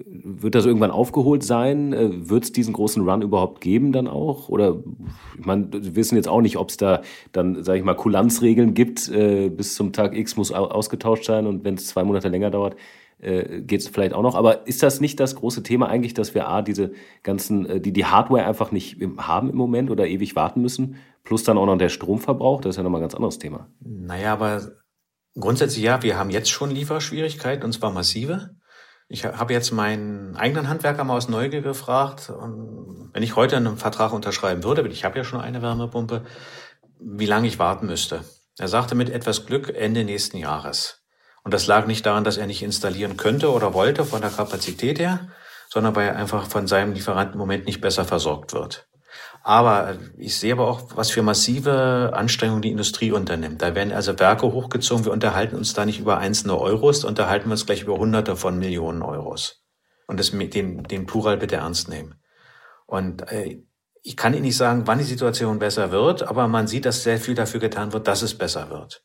wird 0.04 0.54
das 0.54 0.66
irgendwann 0.66 0.90
aufgeholt 0.90 1.42
sein? 1.42 1.92
Äh, 1.92 2.28
wird 2.28 2.44
es 2.44 2.52
diesen 2.52 2.72
großen 2.72 3.06
Run 3.08 3.22
überhaupt 3.22 3.60
geben 3.60 3.92
dann 3.92 4.06
auch? 4.06 4.48
Oder 4.48 4.76
ich 5.38 5.46
meine, 5.46 5.68
wir 5.72 5.96
wissen 5.96 6.16
jetzt 6.16 6.28
auch 6.28 6.40
nicht, 6.40 6.56
ob 6.56 6.70
es 6.70 6.76
da 6.76 7.02
dann, 7.32 7.62
sage 7.64 7.78
ich 7.78 7.84
mal, 7.84 7.94
Kulanzregeln 7.94 8.74
gibt. 8.74 9.08
Äh, 9.08 9.48
bis 9.48 9.74
zum 9.74 9.92
Tag 9.92 10.16
X 10.16 10.36
muss 10.36 10.52
ausgetauscht 10.52 11.24
sein 11.24 11.46
und 11.46 11.64
wenn 11.64 11.74
es 11.74 11.86
zwei 11.86 12.04
Monate 12.04 12.28
länger 12.28 12.50
dauert, 12.50 12.76
äh, 13.20 13.60
geht 13.62 13.80
es 13.80 13.88
vielleicht 13.88 14.12
auch 14.12 14.22
noch. 14.22 14.34
Aber 14.34 14.66
ist 14.66 14.82
das 14.82 15.00
nicht 15.00 15.18
das 15.20 15.36
große 15.36 15.62
Thema 15.62 15.88
eigentlich, 15.88 16.14
dass 16.14 16.34
wir 16.34 16.48
A, 16.48 16.62
diese 16.62 16.92
ganzen, 17.22 17.82
die, 17.82 17.92
die 17.92 18.04
Hardware 18.04 18.46
einfach 18.46 18.70
nicht 18.70 18.98
haben 19.18 19.50
im 19.50 19.56
Moment 19.56 19.90
oder 19.90 20.06
ewig 20.06 20.36
warten 20.36 20.62
müssen, 20.62 20.96
plus 21.24 21.42
dann 21.42 21.58
auch 21.58 21.66
noch 21.66 21.76
der 21.76 21.88
Stromverbrauch, 21.88 22.60
das 22.60 22.70
ist 22.70 22.76
ja 22.76 22.82
nochmal 22.82 23.00
ein 23.00 23.04
ganz 23.04 23.14
anderes 23.14 23.38
Thema. 23.38 23.68
Naja, 23.80 24.32
aber 24.32 24.72
grundsätzlich 25.38 25.84
ja, 25.84 26.02
wir 26.02 26.18
haben 26.18 26.30
jetzt 26.30 26.50
schon 26.50 26.70
Lieferschwierigkeiten 26.70 27.64
und 27.64 27.72
zwar 27.72 27.92
massive. 27.92 28.50
Ich 29.10 29.24
habe 29.24 29.54
jetzt 29.54 29.72
meinen 29.72 30.36
eigenen 30.36 30.68
Handwerker 30.68 31.02
mal 31.02 31.16
aus 31.16 31.30
Neugier 31.30 31.62
gefragt, 31.62 32.30
wenn 32.30 33.22
ich 33.22 33.36
heute 33.36 33.56
einen 33.56 33.78
Vertrag 33.78 34.12
unterschreiben 34.12 34.64
würde, 34.64 34.86
ich 34.88 35.04
habe 35.04 35.16
ja 35.16 35.24
schon 35.24 35.40
eine 35.40 35.62
Wärmepumpe, 35.62 36.24
wie 37.00 37.26
lange 37.26 37.48
ich 37.48 37.58
warten 37.58 37.86
müsste. 37.86 38.24
Er 38.58 38.68
sagte 38.68 38.94
mit 38.94 39.08
etwas 39.08 39.46
Glück 39.46 39.74
Ende 39.74 40.04
nächsten 40.04 40.36
Jahres. 40.36 41.04
Und 41.42 41.54
das 41.54 41.66
lag 41.66 41.86
nicht 41.86 42.04
daran, 42.04 42.24
dass 42.24 42.36
er 42.36 42.46
nicht 42.46 42.62
installieren 42.62 43.16
könnte 43.16 43.50
oder 43.50 43.72
wollte 43.72 44.04
von 44.04 44.20
der 44.20 44.30
Kapazität 44.30 44.98
her, 44.98 45.28
sondern 45.70 45.96
weil 45.96 46.08
er 46.08 46.16
einfach 46.16 46.46
von 46.46 46.66
seinem 46.66 46.92
Lieferanten 46.92 47.34
im 47.34 47.38
Moment 47.38 47.64
nicht 47.64 47.80
besser 47.80 48.04
versorgt 48.04 48.52
wird. 48.52 48.87
Aber 49.48 49.96
ich 50.18 50.36
sehe 50.36 50.52
aber 50.52 50.68
auch, 50.68 50.94
was 50.94 51.10
für 51.10 51.22
massive 51.22 52.12
Anstrengungen 52.12 52.60
die 52.60 52.70
Industrie 52.70 53.12
unternimmt. 53.12 53.62
Da 53.62 53.74
werden 53.74 53.94
also 53.94 54.18
Werke 54.18 54.52
hochgezogen. 54.52 55.06
Wir 55.06 55.12
unterhalten 55.12 55.56
uns 55.56 55.72
da 55.72 55.86
nicht 55.86 56.00
über 56.00 56.18
einzelne 56.18 56.58
Euros, 56.58 57.00
da 57.00 57.08
unterhalten 57.08 57.46
wir 57.48 57.52
uns 57.52 57.64
gleich 57.64 57.80
über 57.80 57.96
Hunderte 57.96 58.36
von 58.36 58.58
Millionen 58.58 59.00
Euros. 59.00 59.64
Und 60.06 60.20
das 60.20 60.32
mit 60.32 60.52
den, 60.52 60.82
den 60.82 61.06
Plural 61.06 61.38
bitte 61.38 61.56
ernst 61.56 61.88
nehmen. 61.88 62.16
Und 62.84 63.22
äh, 63.32 63.62
ich 64.02 64.18
kann 64.18 64.34
Ihnen 64.34 64.42
nicht 64.42 64.58
sagen, 64.58 64.82
wann 64.84 64.98
die 64.98 65.04
Situation 65.04 65.58
besser 65.58 65.92
wird, 65.92 66.24
aber 66.24 66.46
man 66.46 66.66
sieht, 66.66 66.84
dass 66.84 67.02
sehr 67.02 67.18
viel 67.18 67.34
dafür 67.34 67.60
getan 67.60 67.94
wird, 67.94 68.06
dass 68.06 68.20
es 68.20 68.36
besser 68.36 68.68
wird. 68.68 69.02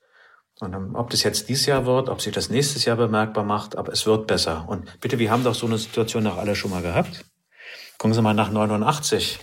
Und 0.60 0.74
ähm, 0.74 0.96
ob 0.96 1.10
das 1.10 1.24
jetzt 1.24 1.48
dieses 1.48 1.68
Jahr 1.68 1.86
wird, 1.86 2.10
ob 2.10 2.20
sich 2.20 2.34
das 2.34 2.50
nächstes 2.50 2.84
Jahr 2.84 2.98
bemerkbar 2.98 3.46
macht, 3.46 3.78
aber 3.78 3.94
es 3.94 4.06
wird 4.06 4.28
besser. 4.28 4.66
Und 4.68 5.00
bitte, 5.00 5.20
wir 5.20 5.32
haben 5.32 5.46
doch 5.46 5.56
so 5.56 5.68
eine 5.68 5.78
Situation 5.78 6.28
auch 6.28 6.38
alle 6.38 6.58
schon 6.58 6.72
mal 6.72 6.82
gehabt. 6.82 7.24
Gucken 7.98 8.14
Sie 8.14 8.22
mal 8.22 8.34
nach 8.34 8.52
89. 8.52 9.40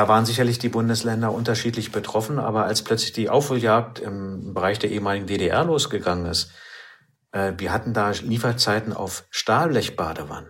Da 0.00 0.08
waren 0.08 0.24
sicherlich 0.24 0.58
die 0.58 0.70
Bundesländer 0.70 1.30
unterschiedlich 1.30 1.92
betroffen, 1.92 2.38
aber 2.38 2.64
als 2.64 2.80
plötzlich 2.80 3.12
die 3.12 3.28
Aufholjagd 3.28 3.98
im 3.98 4.54
Bereich 4.54 4.78
der 4.78 4.90
ehemaligen 4.90 5.26
DDR 5.26 5.62
losgegangen 5.62 6.24
ist, 6.24 6.52
äh, 7.32 7.52
wir 7.58 7.70
hatten 7.70 7.92
da 7.92 8.10
Lieferzeiten 8.12 8.94
auf 8.94 9.26
Stahlblechbadewannen. 9.28 10.48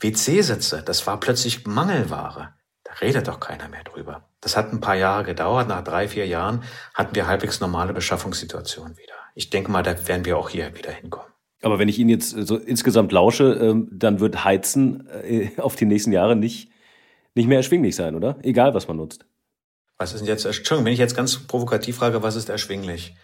WC-Sitze, 0.00 0.82
das 0.84 1.06
war 1.06 1.18
plötzlich 1.20 1.66
Mangelware. 1.66 2.52
Da 2.84 2.92
redet 3.00 3.28
doch 3.28 3.40
keiner 3.40 3.70
mehr 3.70 3.82
drüber. 3.82 4.28
Das 4.42 4.58
hat 4.58 4.74
ein 4.74 4.82
paar 4.82 4.96
Jahre 4.96 5.24
gedauert. 5.24 5.66
Nach 5.66 5.82
drei, 5.82 6.06
vier 6.06 6.26
Jahren 6.26 6.62
hatten 6.92 7.14
wir 7.14 7.26
halbwegs 7.26 7.60
normale 7.60 7.94
Beschaffungssituationen 7.94 8.98
wieder. 8.98 9.14
Ich 9.34 9.48
denke 9.48 9.70
mal, 9.70 9.82
da 9.82 10.06
werden 10.06 10.26
wir 10.26 10.36
auch 10.36 10.50
hier 10.50 10.76
wieder 10.76 10.92
hinkommen. 10.92 11.32
Aber 11.62 11.78
wenn 11.78 11.88
ich 11.88 11.98
Ihnen 11.98 12.10
jetzt 12.10 12.28
so 12.28 12.58
insgesamt 12.58 13.10
lausche, 13.10 13.54
ähm, 13.54 13.88
dann 13.90 14.20
wird 14.20 14.44
Heizen 14.44 15.08
äh, 15.08 15.48
auf 15.56 15.76
die 15.76 15.86
nächsten 15.86 16.12
Jahre 16.12 16.36
nicht, 16.36 16.69
nicht 17.34 17.48
mehr 17.48 17.58
erschwinglich 17.58 17.96
sein, 17.96 18.14
oder? 18.14 18.38
Egal, 18.42 18.74
was 18.74 18.88
man 18.88 18.96
nutzt. 18.96 19.26
Was 19.98 20.12
ist 20.12 20.20
denn 20.20 20.28
jetzt, 20.28 20.44
Entschuldigung, 20.44 20.86
wenn 20.86 20.92
ich 20.92 20.98
jetzt 20.98 21.16
ganz 21.16 21.46
provokativ 21.46 21.96
frage, 21.96 22.22
was 22.22 22.36
ist 22.36 22.48
erschwinglich? 22.48 23.14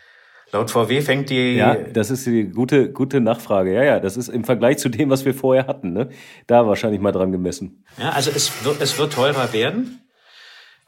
Laut 0.53 0.71
VW 0.71 1.01
fängt 1.01 1.31
die. 1.31 1.55
Ja, 1.57 1.75
das 1.75 2.11
ist 2.11 2.25
die 2.27 2.45
gute, 2.45 2.93
gute 2.93 3.21
Nachfrage. 3.21 3.75
Ja, 3.75 3.83
ja, 3.83 4.01
das 4.01 4.17
ist 4.17 4.29
im 4.29 4.45
Vergleich 4.45 4.79
zu 4.79 4.89
dem, 4.89 5.11
was 5.11 5.25
wir 5.25 5.35
vorher 5.35 5.67
hatten, 5.67 5.93
ne? 5.93 6.11
Da 6.47 6.67
wahrscheinlich 6.67 7.01
mal 7.01 7.11
dran 7.11 7.33
gemessen. 7.33 7.85
Ja, 7.99 8.11
also 8.11 8.31
es 8.31 8.65
wird, 8.65 8.81
es 8.81 8.97
wird 8.99 9.13
teurer 9.13 9.53
werden. 9.53 10.03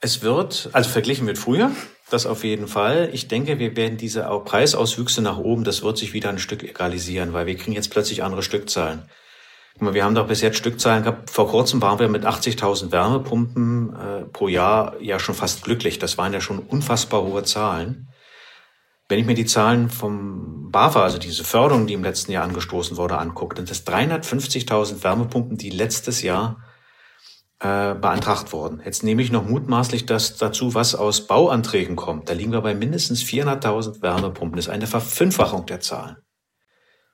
Es 0.00 0.22
wird, 0.22 0.70
also 0.72 0.90
verglichen 0.90 1.26
mit 1.26 1.38
früher, 1.38 1.72
das 2.09 2.24
auf 2.24 2.44
jeden 2.44 2.68
Fall. 2.68 3.11
Ich 3.12 3.26
denke, 3.26 3.59
wir 3.59 3.76
werden 3.76 3.96
diese 3.96 4.22
Preisauswüchse 4.44 5.22
nach 5.22 5.38
oben, 5.38 5.64
das 5.64 5.83
wird 5.83 5.98
sich 5.98 6.12
wieder 6.12 6.28
ein 6.28 6.38
Stück 6.38 6.62
egalisieren, 6.62 7.33
weil 7.33 7.46
wir 7.46 7.57
kriegen 7.57 7.72
jetzt 7.72 7.90
plötzlich 7.90 8.22
andere 8.22 8.44
Stückzahlen. 8.44 9.11
Wir 9.81 10.05
haben 10.05 10.14
doch 10.14 10.27
bis 10.27 10.41
jetzt 10.41 10.59
Stückzahlen 10.59 11.05
gehabt. 11.05 11.31
Vor 11.31 11.49
kurzem 11.49 11.81
waren 11.81 11.99
wir 11.99 12.09
mit 12.09 12.25
80.000 12.25 12.91
Wärmepumpen 12.91 13.95
äh, 13.95 14.25
pro 14.25 14.49
Jahr 14.49 15.01
ja 15.01 15.19
schon 15.19 15.35
fast 15.35 15.62
glücklich. 15.62 15.99
Das 15.99 16.19
waren 16.19 16.33
ja 16.33 16.41
schon 16.41 16.59
unfassbar 16.59 17.23
hohe 17.23 17.45
Zahlen. 17.45 18.09
Wenn 19.09 19.21
ich 19.21 19.27
mir 19.27 19.35
die 19.35 19.47
Zahlen 19.47 19.88
vom 19.88 20.71
BAFA, 20.71 21.03
also 21.03 21.19
diese 21.19 21.45
Förderung, 21.45 21.87
die 21.87 21.95
im 21.95 22.03
letzten 22.03 22.33
Jahr 22.33 22.45
angestoßen 22.45 22.97
wurde, 22.97 23.19
angucke, 23.19 23.55
dann 23.55 23.67
sind 23.67 23.88
das 23.88 23.95
350.000 23.95 25.03
Wärmepumpen, 25.03 25.57
die 25.57 25.71
letztes 25.71 26.23
Jahr 26.23 26.62
äh, 27.61 27.95
beantragt 27.95 28.53
worden. 28.53 28.83
Jetzt 28.85 29.05
nehme 29.05 29.23
ich 29.23 29.33
noch 29.33 29.45
mutmaßlich 29.45 30.07
das 30.07 30.37
dazu, 30.37 30.75
was 30.75 30.95
aus 30.95 31.27
Bauanträgen 31.27 31.97
kommt. 31.97 32.29
Da 32.29 32.35
liegen 32.35 32.53
wir 32.53 32.61
bei 32.61 32.75
mindestens 32.75 33.23
400.000 33.23 34.03
Wärmepumpen. 34.03 34.57
Das 34.57 34.67
ist 34.67 34.73
eine 34.73 34.87
Verfünffachung 34.87 35.67
der 35.67 35.81
Zahlen. 35.81 36.17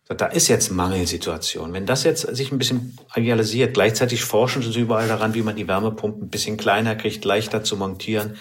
Da 0.07 0.27
ist 0.27 0.49
jetzt 0.49 0.71
Mangelsituation. 0.71 1.73
Wenn 1.73 1.87
das 1.87 2.05
jetzt 2.05 2.23
sich 2.37 2.53
ein 2.53 2.59
bisschen 2.59 2.99
idealisiert, 3.17 3.73
gleichzeitig 3.73 4.23
forschen 4.23 4.61
sie 4.61 4.81
überall 4.81 5.09
daran, 5.09 5.33
wie 5.33 5.43
man 5.43 5.57
die 5.57 5.67
Wärmepumpen 5.67 6.25
ein 6.25 6.31
bisschen 6.31 6.59
kleiner 6.59 6.95
kriegt, 6.95 7.25
leichter 7.25 7.65
zu 7.65 7.77
montieren. 7.77 8.37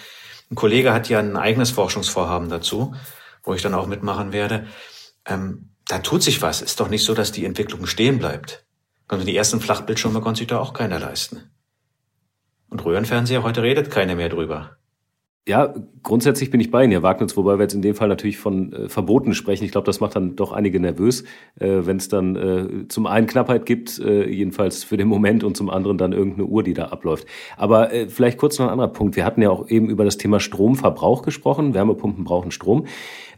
Ein 0.50 0.56
Kollege 0.56 0.92
hat 0.92 1.08
ja 1.08 1.20
ein 1.20 1.36
eigenes 1.36 1.70
Forschungsvorhaben 1.70 2.50
dazu, 2.50 2.94
wo 3.42 3.54
ich 3.54 3.62
dann 3.62 3.72
auch 3.72 3.86
mitmachen 3.86 4.32
werde. 4.32 4.66
Ähm, 5.24 5.70
da 5.88 6.00
tut 6.00 6.22
sich 6.22 6.42
was. 6.42 6.60
Ist 6.60 6.80
doch 6.80 6.88
nicht 6.88 7.04
so, 7.04 7.14
dass 7.14 7.32
die 7.32 7.46
Entwicklung 7.46 7.86
stehen 7.86 8.18
bleibt. 8.18 8.66
Also 9.08 9.24
die 9.24 9.36
ersten 9.36 9.60
Flachbildschirme 9.60 10.20
konnte 10.20 10.38
sich 10.38 10.48
da 10.48 10.58
auch 10.58 10.74
keiner 10.74 10.98
leisten. 10.98 11.50
Und 12.68 12.84
Röhrenfernseher, 12.84 13.42
heute 13.42 13.62
redet 13.62 13.90
keiner 13.90 14.16
mehr 14.16 14.28
drüber. 14.28 14.76
Ja, 15.46 15.74
grundsätzlich 16.02 16.50
bin 16.50 16.60
ich 16.60 16.70
bei 16.70 16.82
Ihnen, 16.84 16.92
Herr 16.92 17.02
Wagnitz, 17.02 17.36
wobei 17.36 17.58
wir 17.58 17.64
jetzt 17.64 17.74
in 17.74 17.82
dem 17.82 17.94
Fall 17.94 18.08
natürlich 18.08 18.38
von 18.38 18.72
äh, 18.72 18.88
Verboten 18.88 19.34
sprechen. 19.34 19.64
Ich 19.64 19.72
glaube, 19.72 19.84
das 19.84 20.00
macht 20.00 20.16
dann 20.16 20.36
doch 20.36 20.52
einige 20.52 20.80
nervös, 20.80 21.24
äh, 21.60 21.80
wenn 21.82 21.98
es 21.98 22.08
dann 22.08 22.34
äh, 22.34 22.88
zum 22.88 23.06
einen 23.06 23.26
Knappheit 23.26 23.66
gibt, 23.66 23.98
äh, 23.98 24.26
jedenfalls 24.26 24.84
für 24.84 24.96
den 24.96 25.06
Moment, 25.06 25.44
und 25.44 25.54
zum 25.54 25.68
anderen 25.68 25.98
dann 25.98 26.14
irgendeine 26.14 26.46
Uhr, 26.46 26.62
die 26.62 26.72
da 26.72 26.86
abläuft. 26.86 27.26
Aber 27.58 27.92
äh, 27.92 28.08
vielleicht 28.08 28.38
kurz 28.38 28.58
noch 28.58 28.66
ein 28.66 28.72
anderer 28.72 28.88
Punkt. 28.88 29.16
Wir 29.16 29.26
hatten 29.26 29.42
ja 29.42 29.50
auch 29.50 29.68
eben 29.68 29.90
über 29.90 30.06
das 30.06 30.16
Thema 30.16 30.40
Stromverbrauch 30.40 31.20
gesprochen. 31.20 31.74
Wärmepumpen 31.74 32.24
brauchen 32.24 32.50
Strom. 32.50 32.86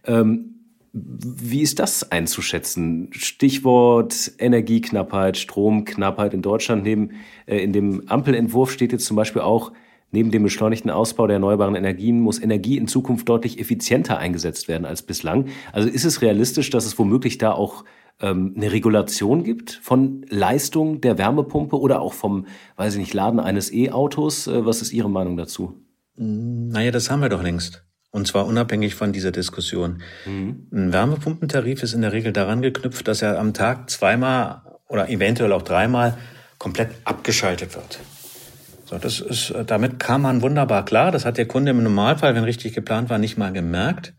Ähm, 0.04 0.54
wie 0.92 1.62
ist 1.62 1.80
das 1.80 2.12
einzuschätzen? 2.12 3.08
Stichwort 3.10 4.30
Energieknappheit, 4.38 5.38
Stromknappheit 5.38 6.34
in 6.34 6.42
Deutschland. 6.42 6.84
Neben, 6.84 7.10
äh, 7.46 7.58
in 7.58 7.72
dem 7.72 8.04
Ampelentwurf 8.06 8.70
steht 8.70 8.92
jetzt 8.92 9.06
zum 9.06 9.16
Beispiel 9.16 9.42
auch, 9.42 9.72
neben 10.16 10.30
dem 10.30 10.44
beschleunigten 10.44 10.90
Ausbau 10.90 11.26
der 11.26 11.34
erneuerbaren 11.34 11.74
Energien 11.74 12.20
muss 12.20 12.40
Energie 12.40 12.78
in 12.78 12.88
Zukunft 12.88 13.28
deutlich 13.28 13.60
effizienter 13.60 14.16
eingesetzt 14.16 14.66
werden 14.66 14.86
als 14.86 15.02
bislang. 15.02 15.48
Also 15.72 15.90
ist 15.90 16.06
es 16.06 16.22
realistisch, 16.22 16.70
dass 16.70 16.86
es 16.86 16.98
womöglich 16.98 17.36
da 17.36 17.52
auch 17.52 17.84
ähm, 18.22 18.54
eine 18.56 18.72
Regulation 18.72 19.44
gibt 19.44 19.78
von 19.82 20.24
Leistung 20.30 21.02
der 21.02 21.18
Wärmepumpe 21.18 21.78
oder 21.78 22.00
auch 22.00 22.14
vom, 22.14 22.46
weiß 22.76 22.94
ich 22.94 23.00
nicht, 23.00 23.12
Laden 23.12 23.40
eines 23.40 23.70
E-Autos? 23.70 24.46
Äh, 24.46 24.64
was 24.64 24.80
ist 24.80 24.94
Ihre 24.94 25.10
Meinung 25.10 25.36
dazu? 25.36 25.74
Naja, 26.16 26.92
das 26.92 27.10
haben 27.10 27.20
wir 27.20 27.28
doch 27.28 27.42
längst. 27.42 27.84
Und 28.10 28.26
zwar 28.26 28.46
unabhängig 28.46 28.94
von 28.94 29.12
dieser 29.12 29.32
Diskussion. 29.32 30.00
Mhm. 30.24 30.68
Ein 30.72 30.92
Wärmepumpentarif 30.94 31.82
ist 31.82 31.92
in 31.92 32.00
der 32.00 32.14
Regel 32.14 32.32
daran 32.32 32.62
geknüpft, 32.62 33.06
dass 33.06 33.20
er 33.20 33.38
am 33.38 33.52
Tag 33.52 33.90
zweimal 33.90 34.62
oder 34.88 35.10
eventuell 35.10 35.52
auch 35.52 35.60
dreimal 35.60 36.16
komplett 36.56 36.88
abgeschaltet 37.04 37.74
wird. 37.74 38.00
So, 38.86 38.98
das 38.98 39.20
ist, 39.20 39.52
damit 39.66 39.98
kam 39.98 40.22
man 40.22 40.42
wunderbar 40.42 40.84
klar. 40.84 41.10
Das 41.10 41.24
hat 41.24 41.38
der 41.38 41.46
Kunde 41.46 41.72
im 41.72 41.82
Normalfall, 41.82 42.34
wenn 42.36 42.44
richtig 42.44 42.72
geplant 42.72 43.10
war, 43.10 43.18
nicht 43.18 43.36
mal 43.36 43.52
gemerkt. 43.52 44.14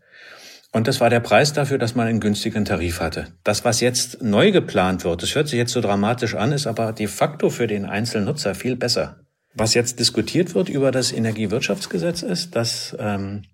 Und 0.72 0.86
das 0.86 1.00
war 1.00 1.08
der 1.08 1.20
Preis 1.20 1.54
dafür, 1.54 1.78
dass 1.78 1.94
man 1.94 2.06
einen 2.06 2.20
günstigen 2.20 2.66
Tarif 2.66 3.00
hatte. 3.00 3.28
Das, 3.42 3.64
was 3.64 3.80
jetzt 3.80 4.22
neu 4.22 4.52
geplant 4.52 5.04
wird, 5.04 5.22
das 5.22 5.34
hört 5.34 5.48
sich 5.48 5.56
jetzt 5.56 5.72
so 5.72 5.80
dramatisch 5.80 6.34
an, 6.34 6.52
ist 6.52 6.66
aber 6.66 6.92
de 6.92 7.06
facto 7.06 7.48
für 7.48 7.66
den 7.66 7.86
einzelnen 7.86 8.26
Nutzer 8.26 8.54
viel 8.54 8.76
besser. 8.76 9.20
Was 9.54 9.72
jetzt 9.72 9.98
diskutiert 9.98 10.54
wird 10.54 10.68
über 10.68 10.90
das 10.90 11.10
Energiewirtschaftsgesetz 11.12 12.22
ist, 12.22 12.54
dass 12.54 12.94
ähm, 13.00 13.44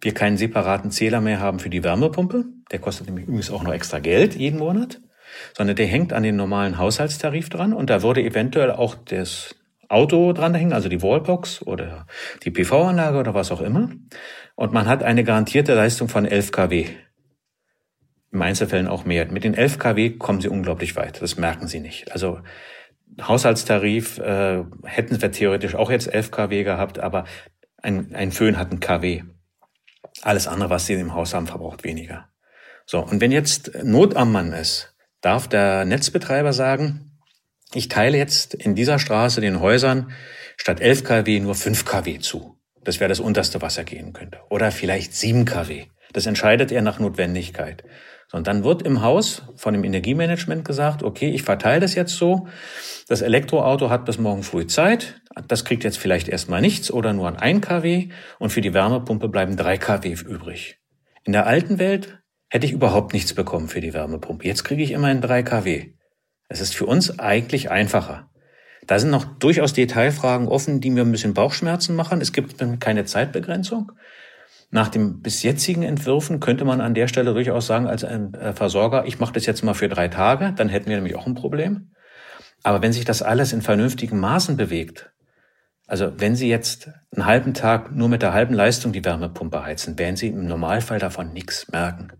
wir 0.00 0.14
keinen 0.14 0.38
separaten 0.38 0.90
Zähler 0.90 1.20
mehr 1.20 1.40
haben 1.40 1.58
für 1.58 1.68
die 1.68 1.84
Wärmepumpe. 1.84 2.46
Der 2.72 2.78
kostet 2.78 3.06
nämlich 3.06 3.26
übrigens 3.26 3.50
auch 3.50 3.62
noch 3.62 3.74
extra 3.74 3.98
Geld 3.98 4.34
jeden 4.34 4.58
Monat, 4.58 5.02
sondern 5.54 5.76
der 5.76 5.86
hängt 5.86 6.14
an 6.14 6.22
den 6.22 6.36
normalen 6.36 6.78
Haushaltstarif 6.78 7.50
dran 7.50 7.74
und 7.74 7.90
da 7.90 8.02
würde 8.02 8.22
eventuell 8.22 8.70
auch 8.70 8.94
das 8.94 9.54
Auto 9.88 10.32
dran 10.32 10.54
hängen, 10.54 10.72
also 10.72 10.88
die 10.88 11.02
Wallbox 11.02 11.62
oder 11.62 12.06
die 12.42 12.50
PV-Anlage 12.50 13.18
oder 13.18 13.34
was 13.34 13.52
auch 13.52 13.60
immer. 13.60 13.90
Und 14.54 14.72
man 14.72 14.86
hat 14.86 15.02
eine 15.02 15.24
garantierte 15.24 15.74
Leistung 15.74 16.08
von 16.08 16.24
11 16.24 16.52
kW. 16.52 16.86
Im 18.32 18.42
Einzelfällen 18.42 18.88
auch 18.88 19.04
mehr. 19.04 19.30
Mit 19.30 19.44
den 19.44 19.54
11 19.54 19.78
kW 19.78 20.10
kommen 20.18 20.40
sie 20.40 20.48
unglaublich 20.48 20.96
weit. 20.96 21.22
Das 21.22 21.36
merken 21.36 21.68
sie 21.68 21.80
nicht. 21.80 22.12
Also 22.12 22.40
Haushaltstarif 23.20 24.18
äh, 24.18 24.64
hätten 24.84 25.20
wir 25.20 25.30
theoretisch 25.30 25.74
auch 25.74 25.90
jetzt 25.90 26.12
11 26.12 26.30
kW 26.30 26.64
gehabt, 26.64 26.98
aber 26.98 27.24
ein, 27.80 28.14
ein 28.14 28.32
Föhn 28.32 28.58
hat 28.58 28.72
ein 28.72 28.80
kW. 28.80 29.22
Alles 30.22 30.46
andere, 30.46 30.70
was 30.70 30.86
sie 30.86 30.94
im 30.94 31.14
Haus 31.14 31.34
haben, 31.34 31.46
verbraucht 31.46 31.84
weniger. 31.84 32.28
So, 32.86 33.00
und 33.00 33.20
wenn 33.20 33.32
jetzt 33.32 33.72
Not 33.82 34.16
am 34.16 34.32
Mann 34.32 34.52
ist, 34.52 34.94
darf 35.20 35.48
der 35.48 35.84
Netzbetreiber 35.84 36.52
sagen, 36.52 37.13
ich 37.74 37.88
teile 37.88 38.16
jetzt 38.16 38.54
in 38.54 38.74
dieser 38.74 38.98
Straße 38.98 39.40
den 39.40 39.60
Häusern 39.60 40.12
statt 40.56 40.80
11 40.80 41.04
kW 41.04 41.40
nur 41.40 41.54
5 41.54 41.84
kW 41.84 42.18
zu. 42.20 42.56
Das 42.84 43.00
wäre 43.00 43.08
das 43.08 43.20
unterste, 43.20 43.62
was 43.62 43.78
er 43.78 43.84
gehen 43.84 44.12
könnte. 44.12 44.38
Oder 44.50 44.70
vielleicht 44.70 45.14
7 45.14 45.44
kW. 45.44 45.86
Das 46.12 46.26
entscheidet 46.26 46.70
er 46.70 46.82
nach 46.82 46.98
Notwendigkeit. 46.98 47.82
Und 48.32 48.46
dann 48.46 48.64
wird 48.64 48.82
im 48.82 49.02
Haus 49.02 49.42
von 49.56 49.74
dem 49.74 49.84
Energiemanagement 49.84 50.64
gesagt, 50.64 51.02
okay, 51.02 51.30
ich 51.30 51.42
verteile 51.42 51.80
das 51.80 51.94
jetzt 51.94 52.16
so. 52.16 52.48
Das 53.08 53.22
Elektroauto 53.22 53.90
hat 53.90 54.04
bis 54.04 54.18
morgen 54.18 54.42
früh 54.42 54.66
Zeit. 54.66 55.20
Das 55.48 55.64
kriegt 55.64 55.84
jetzt 55.84 55.98
vielleicht 55.98 56.28
erstmal 56.28 56.60
nichts 56.60 56.90
oder 56.90 57.12
nur 57.12 57.28
an 57.28 57.36
1 57.36 57.66
kW. 57.66 58.08
Und 58.38 58.50
für 58.50 58.60
die 58.60 58.74
Wärmepumpe 58.74 59.28
bleiben 59.28 59.56
3 59.56 59.78
kW 59.78 60.12
übrig. 60.12 60.78
In 61.24 61.32
der 61.32 61.46
alten 61.46 61.78
Welt 61.78 62.18
hätte 62.48 62.66
ich 62.66 62.72
überhaupt 62.72 63.12
nichts 63.12 63.34
bekommen 63.34 63.68
für 63.68 63.80
die 63.80 63.94
Wärmepumpe. 63.94 64.46
Jetzt 64.46 64.64
kriege 64.64 64.82
ich 64.82 64.92
immerhin 64.92 65.20
3 65.20 65.42
kW. 65.42 65.92
Es 66.48 66.60
ist 66.60 66.74
für 66.74 66.86
uns 66.86 67.18
eigentlich 67.18 67.70
einfacher. 67.70 68.30
Da 68.86 68.98
sind 68.98 69.10
noch 69.10 69.24
durchaus 69.24 69.72
Detailfragen 69.72 70.48
offen, 70.48 70.80
die 70.80 70.90
mir 70.90 71.02
ein 71.02 71.10
bisschen 71.10 71.34
Bauchschmerzen 71.34 71.96
machen. 71.96 72.20
Es 72.20 72.32
gibt 72.32 72.62
keine 72.80 73.04
Zeitbegrenzung. 73.04 73.92
Nach 74.70 74.88
den 74.88 75.20
bis 75.20 75.42
jetzigen 75.42 75.82
Entwürfen 75.82 76.40
könnte 76.40 76.64
man 76.64 76.80
an 76.80 76.94
der 76.94 77.08
Stelle 77.08 77.32
durchaus 77.32 77.66
sagen, 77.66 77.86
als 77.86 78.04
ein 78.04 78.34
äh, 78.34 78.52
Versorger, 78.52 79.06
ich 79.06 79.20
mache 79.20 79.32
das 79.32 79.46
jetzt 79.46 79.62
mal 79.62 79.74
für 79.74 79.88
drei 79.88 80.08
Tage, 80.08 80.52
dann 80.56 80.68
hätten 80.68 80.88
wir 80.88 80.96
nämlich 80.96 81.14
auch 81.14 81.26
ein 81.26 81.34
Problem. 81.34 81.92
Aber 82.62 82.82
wenn 82.82 82.92
sich 82.92 83.04
das 83.04 83.22
alles 83.22 83.52
in 83.52 83.62
vernünftigen 83.62 84.18
Maßen 84.18 84.56
bewegt, 84.56 85.12
also 85.86 86.18
wenn 86.18 86.34
Sie 86.34 86.48
jetzt 86.48 86.90
einen 87.12 87.26
halben 87.26 87.54
Tag 87.54 87.94
nur 87.94 88.08
mit 88.08 88.22
der 88.22 88.32
halben 88.32 88.54
Leistung 88.54 88.92
die 88.92 89.04
Wärmepumpe 89.04 89.64
heizen, 89.64 89.98
werden 89.98 90.16
Sie 90.16 90.28
im 90.28 90.46
Normalfall 90.46 90.98
davon 90.98 91.32
nichts 91.32 91.70
merken. 91.70 92.12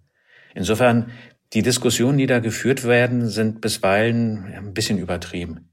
Insofern, 0.55 1.11
die 1.55 1.63
Diskussionen, 1.63 2.19
die 2.19 2.27
da 2.27 2.41
geführt 2.41 2.85
werden, 2.85 3.29
sind 3.29 3.61
bisweilen 3.61 4.53
ein 4.55 4.75
bisschen 4.75 4.99
übertrieben. 4.99 5.71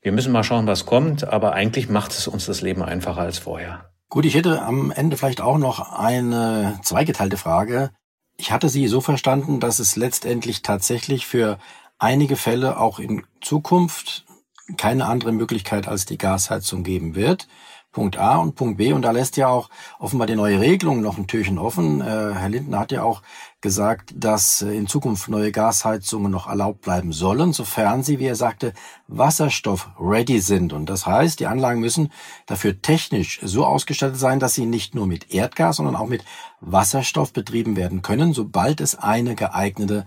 Wir 0.00 0.10
müssen 0.10 0.32
mal 0.32 0.42
schauen, 0.42 0.66
was 0.66 0.84
kommt, 0.84 1.24
aber 1.24 1.52
eigentlich 1.52 1.88
macht 1.88 2.12
es 2.12 2.26
uns 2.26 2.46
das 2.46 2.60
Leben 2.60 2.82
einfacher 2.82 3.20
als 3.20 3.38
vorher. 3.38 3.92
Gut, 4.08 4.24
ich 4.24 4.34
hätte 4.34 4.62
am 4.62 4.90
Ende 4.90 5.16
vielleicht 5.16 5.40
auch 5.40 5.58
noch 5.58 5.92
eine 5.92 6.78
zweigeteilte 6.82 7.36
Frage. 7.36 7.90
Ich 8.36 8.50
hatte 8.50 8.68
Sie 8.68 8.88
so 8.88 9.00
verstanden, 9.00 9.60
dass 9.60 9.78
es 9.78 9.94
letztendlich 9.94 10.62
tatsächlich 10.62 11.26
für 11.26 11.58
einige 11.98 12.36
Fälle 12.36 12.78
auch 12.78 12.98
in 12.98 13.24
Zukunft 13.40 14.24
keine 14.76 15.06
andere 15.06 15.32
Möglichkeit 15.32 15.86
als 15.86 16.04
die 16.04 16.18
Gasheizung 16.18 16.82
geben 16.82 17.14
wird. 17.14 17.46
Punkt 17.92 18.16
A 18.16 18.36
und 18.36 18.54
Punkt 18.54 18.78
B. 18.78 18.92
Und 18.92 19.02
da 19.02 19.10
lässt 19.10 19.36
ja 19.36 19.48
auch 19.48 19.68
offenbar 19.98 20.26
die 20.26 20.34
neue 20.34 20.60
Regelung 20.60 21.02
noch 21.02 21.18
ein 21.18 21.26
Türchen 21.26 21.58
offen. 21.58 22.00
Äh, 22.00 22.04
Herr 22.04 22.48
Lindner 22.48 22.80
hat 22.80 22.92
ja 22.92 23.02
auch 23.02 23.22
gesagt, 23.60 24.12
dass 24.16 24.62
äh, 24.62 24.74
in 24.74 24.86
Zukunft 24.86 25.28
neue 25.28 25.52
Gasheizungen 25.52 26.32
noch 26.32 26.48
erlaubt 26.48 26.80
bleiben 26.80 27.12
sollen, 27.12 27.52
sofern 27.52 28.02
sie, 28.02 28.18
wie 28.18 28.26
er 28.26 28.34
sagte, 28.34 28.72
wasserstoff-ready 29.08 30.40
sind. 30.40 30.72
Und 30.72 30.86
das 30.86 31.06
heißt, 31.06 31.38
die 31.38 31.46
Anlagen 31.46 31.80
müssen 31.80 32.10
dafür 32.46 32.80
technisch 32.80 33.40
so 33.42 33.64
ausgestattet 33.64 34.18
sein, 34.18 34.40
dass 34.40 34.54
sie 34.54 34.66
nicht 34.66 34.94
nur 34.94 35.06
mit 35.06 35.32
Erdgas, 35.32 35.76
sondern 35.76 35.96
auch 35.96 36.08
mit 36.08 36.24
Wasserstoff 36.60 37.32
betrieben 37.32 37.76
werden 37.76 38.02
können, 38.02 38.32
sobald 38.32 38.80
es 38.80 38.94
eine 38.94 39.34
geeignete 39.34 40.06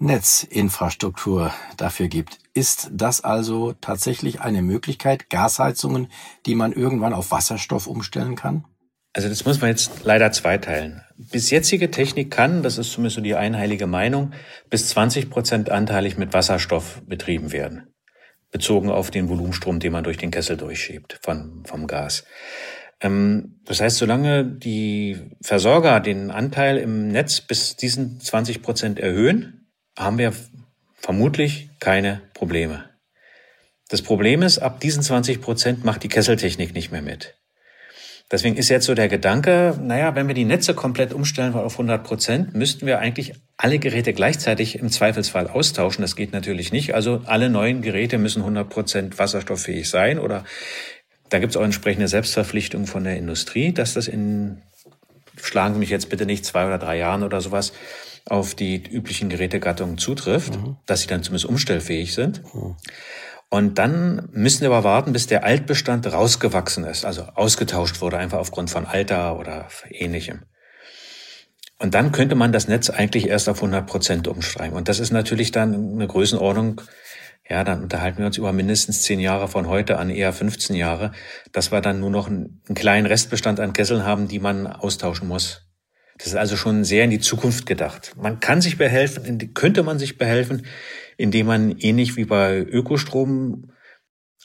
Netzinfrastruktur 0.00 1.52
dafür 1.76 2.08
gibt. 2.08 2.38
Ist 2.54 2.90
das 2.92 3.22
also 3.22 3.74
tatsächlich 3.80 4.40
eine 4.40 4.62
Möglichkeit, 4.62 5.30
Gasheizungen, 5.30 6.08
die 6.46 6.54
man 6.54 6.72
irgendwann 6.72 7.12
auf 7.12 7.30
Wasserstoff 7.30 7.86
umstellen 7.86 8.34
kann? 8.34 8.64
Also 9.12 9.28
das 9.28 9.44
muss 9.44 9.60
man 9.60 9.70
jetzt 9.70 10.04
leider 10.04 10.32
zweiteilen. 10.32 11.02
Bis 11.16 11.50
jetzige 11.50 11.90
Technik 11.90 12.30
kann, 12.30 12.62
das 12.62 12.78
ist 12.78 12.92
zumindest 12.92 13.16
so 13.16 13.22
die 13.22 13.34
einheilige 13.34 13.86
Meinung, 13.86 14.32
bis 14.70 14.88
20 14.88 15.30
Prozent 15.30 15.70
anteilig 15.70 16.16
mit 16.16 16.32
Wasserstoff 16.32 17.02
betrieben 17.06 17.52
werden. 17.52 17.92
Bezogen 18.50 18.88
auf 18.88 19.10
den 19.10 19.28
Volumenstrom, 19.28 19.80
den 19.80 19.92
man 19.92 20.04
durch 20.04 20.16
den 20.16 20.30
Kessel 20.30 20.56
durchschiebt 20.56 21.18
von, 21.22 21.62
vom 21.66 21.86
Gas. 21.86 22.24
Ähm, 23.00 23.60
das 23.64 23.80
heißt, 23.80 23.98
solange 23.98 24.44
die 24.44 25.18
Versorger 25.42 26.00
den 26.00 26.30
Anteil 26.30 26.78
im 26.78 27.08
Netz 27.08 27.40
bis 27.40 27.76
diesen 27.76 28.20
20 28.20 28.62
Prozent 28.62 28.98
erhöhen, 28.98 29.59
haben 30.00 30.18
wir 30.18 30.32
vermutlich 30.94 31.70
keine 31.78 32.22
Probleme. 32.34 32.88
Das 33.88 34.02
Problem 34.02 34.42
ist, 34.42 34.58
ab 34.58 34.80
diesen 34.80 35.02
20 35.02 35.40
Prozent 35.40 35.84
macht 35.84 36.02
die 36.02 36.08
Kesseltechnik 36.08 36.74
nicht 36.74 36.92
mehr 36.92 37.02
mit. 37.02 37.34
Deswegen 38.30 38.56
ist 38.56 38.68
jetzt 38.68 38.86
so 38.86 38.94
der 38.94 39.08
Gedanke, 39.08 39.76
naja, 39.82 40.14
wenn 40.14 40.28
wir 40.28 40.36
die 40.36 40.44
Netze 40.44 40.74
komplett 40.74 41.12
umstellen 41.12 41.52
auf 41.54 41.72
100 41.72 42.04
Prozent, 42.04 42.54
müssten 42.54 42.86
wir 42.86 43.00
eigentlich 43.00 43.32
alle 43.56 43.80
Geräte 43.80 44.12
gleichzeitig 44.12 44.78
im 44.78 44.88
Zweifelsfall 44.88 45.48
austauschen. 45.48 46.02
Das 46.02 46.14
geht 46.14 46.32
natürlich 46.32 46.70
nicht. 46.70 46.94
Also 46.94 47.22
alle 47.26 47.50
neuen 47.50 47.82
Geräte 47.82 48.18
müssen 48.18 48.42
100 48.42 48.68
Prozent 48.70 49.18
wasserstofffähig 49.18 49.90
sein 49.90 50.20
oder 50.20 50.44
da 51.28 51.40
gibt 51.40 51.52
es 51.52 51.56
auch 51.56 51.64
entsprechende 51.64 52.06
Selbstverpflichtungen 52.06 52.86
von 52.86 53.02
der 53.02 53.16
Industrie, 53.16 53.72
dass 53.72 53.94
das 53.94 54.06
in, 54.06 54.62
schlagen 55.42 55.74
Sie 55.74 55.80
mich 55.80 55.90
jetzt 55.90 56.08
bitte 56.08 56.26
nicht 56.26 56.44
zwei 56.44 56.66
oder 56.66 56.78
drei 56.78 56.98
Jahren 56.98 57.24
oder 57.24 57.40
sowas, 57.40 57.72
auf 58.26 58.54
die 58.54 58.82
üblichen 58.82 59.28
Gerätegattungen 59.28 59.98
zutrifft, 59.98 60.56
mhm. 60.56 60.76
dass 60.86 61.00
sie 61.00 61.06
dann 61.06 61.22
zumindest 61.22 61.46
umstellfähig 61.46 62.14
sind. 62.14 62.42
Mhm. 62.54 62.76
Und 63.48 63.78
dann 63.78 64.28
müssen 64.32 64.60
wir 64.60 64.68
aber 64.68 64.84
warten, 64.84 65.12
bis 65.12 65.26
der 65.26 65.42
Altbestand 65.44 66.10
rausgewachsen 66.12 66.84
ist, 66.84 67.04
also 67.04 67.22
ausgetauscht 67.34 68.00
wurde, 68.00 68.16
einfach 68.16 68.38
aufgrund 68.38 68.70
von 68.70 68.86
Alter 68.86 69.38
oder 69.38 69.66
ähnlichem. 69.90 70.44
Und 71.78 71.94
dann 71.94 72.12
könnte 72.12 72.36
man 72.36 72.52
das 72.52 72.68
Netz 72.68 72.90
eigentlich 72.90 73.28
erst 73.28 73.48
auf 73.48 73.56
100 73.56 73.86
Prozent 73.86 74.28
umsteigen. 74.28 74.76
Und 74.76 74.88
das 74.88 75.00
ist 75.00 75.10
natürlich 75.10 75.50
dann 75.50 75.94
eine 75.94 76.06
Größenordnung, 76.06 76.82
ja, 77.48 77.64
dann 77.64 77.82
unterhalten 77.82 78.18
wir 78.18 78.26
uns 78.26 78.36
über 78.36 78.52
mindestens 78.52 79.02
zehn 79.02 79.18
Jahre 79.18 79.48
von 79.48 79.66
heute 79.66 79.98
an, 79.98 80.10
eher 80.10 80.32
15 80.32 80.76
Jahre, 80.76 81.10
dass 81.50 81.72
wir 81.72 81.80
dann 81.80 81.98
nur 81.98 82.10
noch 82.10 82.28
einen, 82.28 82.62
einen 82.68 82.76
kleinen 82.76 83.06
Restbestand 83.06 83.58
an 83.58 83.72
Kesseln 83.72 84.04
haben, 84.04 84.28
die 84.28 84.38
man 84.38 84.68
austauschen 84.68 85.26
muss. 85.26 85.69
Das 86.20 86.26
ist 86.26 86.36
also 86.36 86.56
schon 86.58 86.84
sehr 86.84 87.04
in 87.04 87.10
die 87.10 87.18
Zukunft 87.18 87.64
gedacht. 87.64 88.12
Man 88.20 88.40
kann 88.40 88.60
sich 88.60 88.76
behelfen, 88.76 89.54
könnte 89.54 89.82
man 89.82 89.98
sich 89.98 90.18
behelfen, 90.18 90.66
indem 91.16 91.46
man 91.46 91.78
ähnlich 91.78 92.16
wie 92.16 92.26
bei 92.26 92.58
Ökostrom 92.58 93.72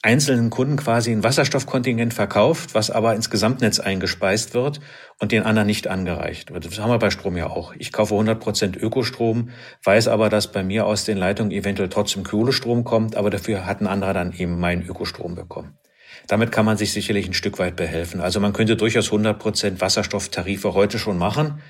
einzelnen 0.02 0.48
Kunden 0.48 0.76
quasi 0.76 1.12
ein 1.12 1.22
Wasserstoffkontingent 1.22 2.14
verkauft, 2.14 2.74
was 2.74 2.90
aber 2.90 3.14
ins 3.14 3.28
Gesamtnetz 3.28 3.78
eingespeist 3.78 4.54
wird 4.54 4.80
und 5.20 5.32
den 5.32 5.42
anderen 5.42 5.66
nicht 5.66 5.86
angereicht 5.86 6.50
wird. 6.50 6.64
Das 6.64 6.78
haben 6.78 6.90
wir 6.90 6.98
bei 6.98 7.10
Strom 7.10 7.36
ja 7.36 7.50
auch. 7.50 7.74
Ich 7.78 7.92
kaufe 7.92 8.14
100 8.14 8.40
Prozent 8.40 8.76
Ökostrom, 8.76 9.50
weiß 9.84 10.08
aber, 10.08 10.30
dass 10.30 10.52
bei 10.52 10.62
mir 10.62 10.86
aus 10.86 11.04
den 11.04 11.18
Leitungen 11.18 11.52
eventuell 11.52 11.90
trotzdem 11.90 12.24
Kohlestrom 12.24 12.84
kommt, 12.84 13.16
aber 13.16 13.28
dafür 13.28 13.66
hat 13.66 13.82
ein 13.82 13.86
anderer 13.86 14.14
dann 14.14 14.32
eben 14.32 14.58
meinen 14.58 14.86
Ökostrom 14.86 15.34
bekommen. 15.34 15.76
Damit 16.28 16.52
kann 16.52 16.66
man 16.66 16.76
sich 16.76 16.92
sicherlich 16.92 17.26
ein 17.26 17.34
Stück 17.34 17.58
weit 17.58 17.76
behelfen. 17.76 18.20
Also 18.20 18.40
man 18.40 18.52
könnte 18.52 18.76
durchaus 18.76 19.06
100 19.06 19.38
Prozent 19.38 19.80
Wasserstofftarife 19.80 20.74
heute 20.74 20.98
schon 20.98 21.18
machen, 21.18 21.62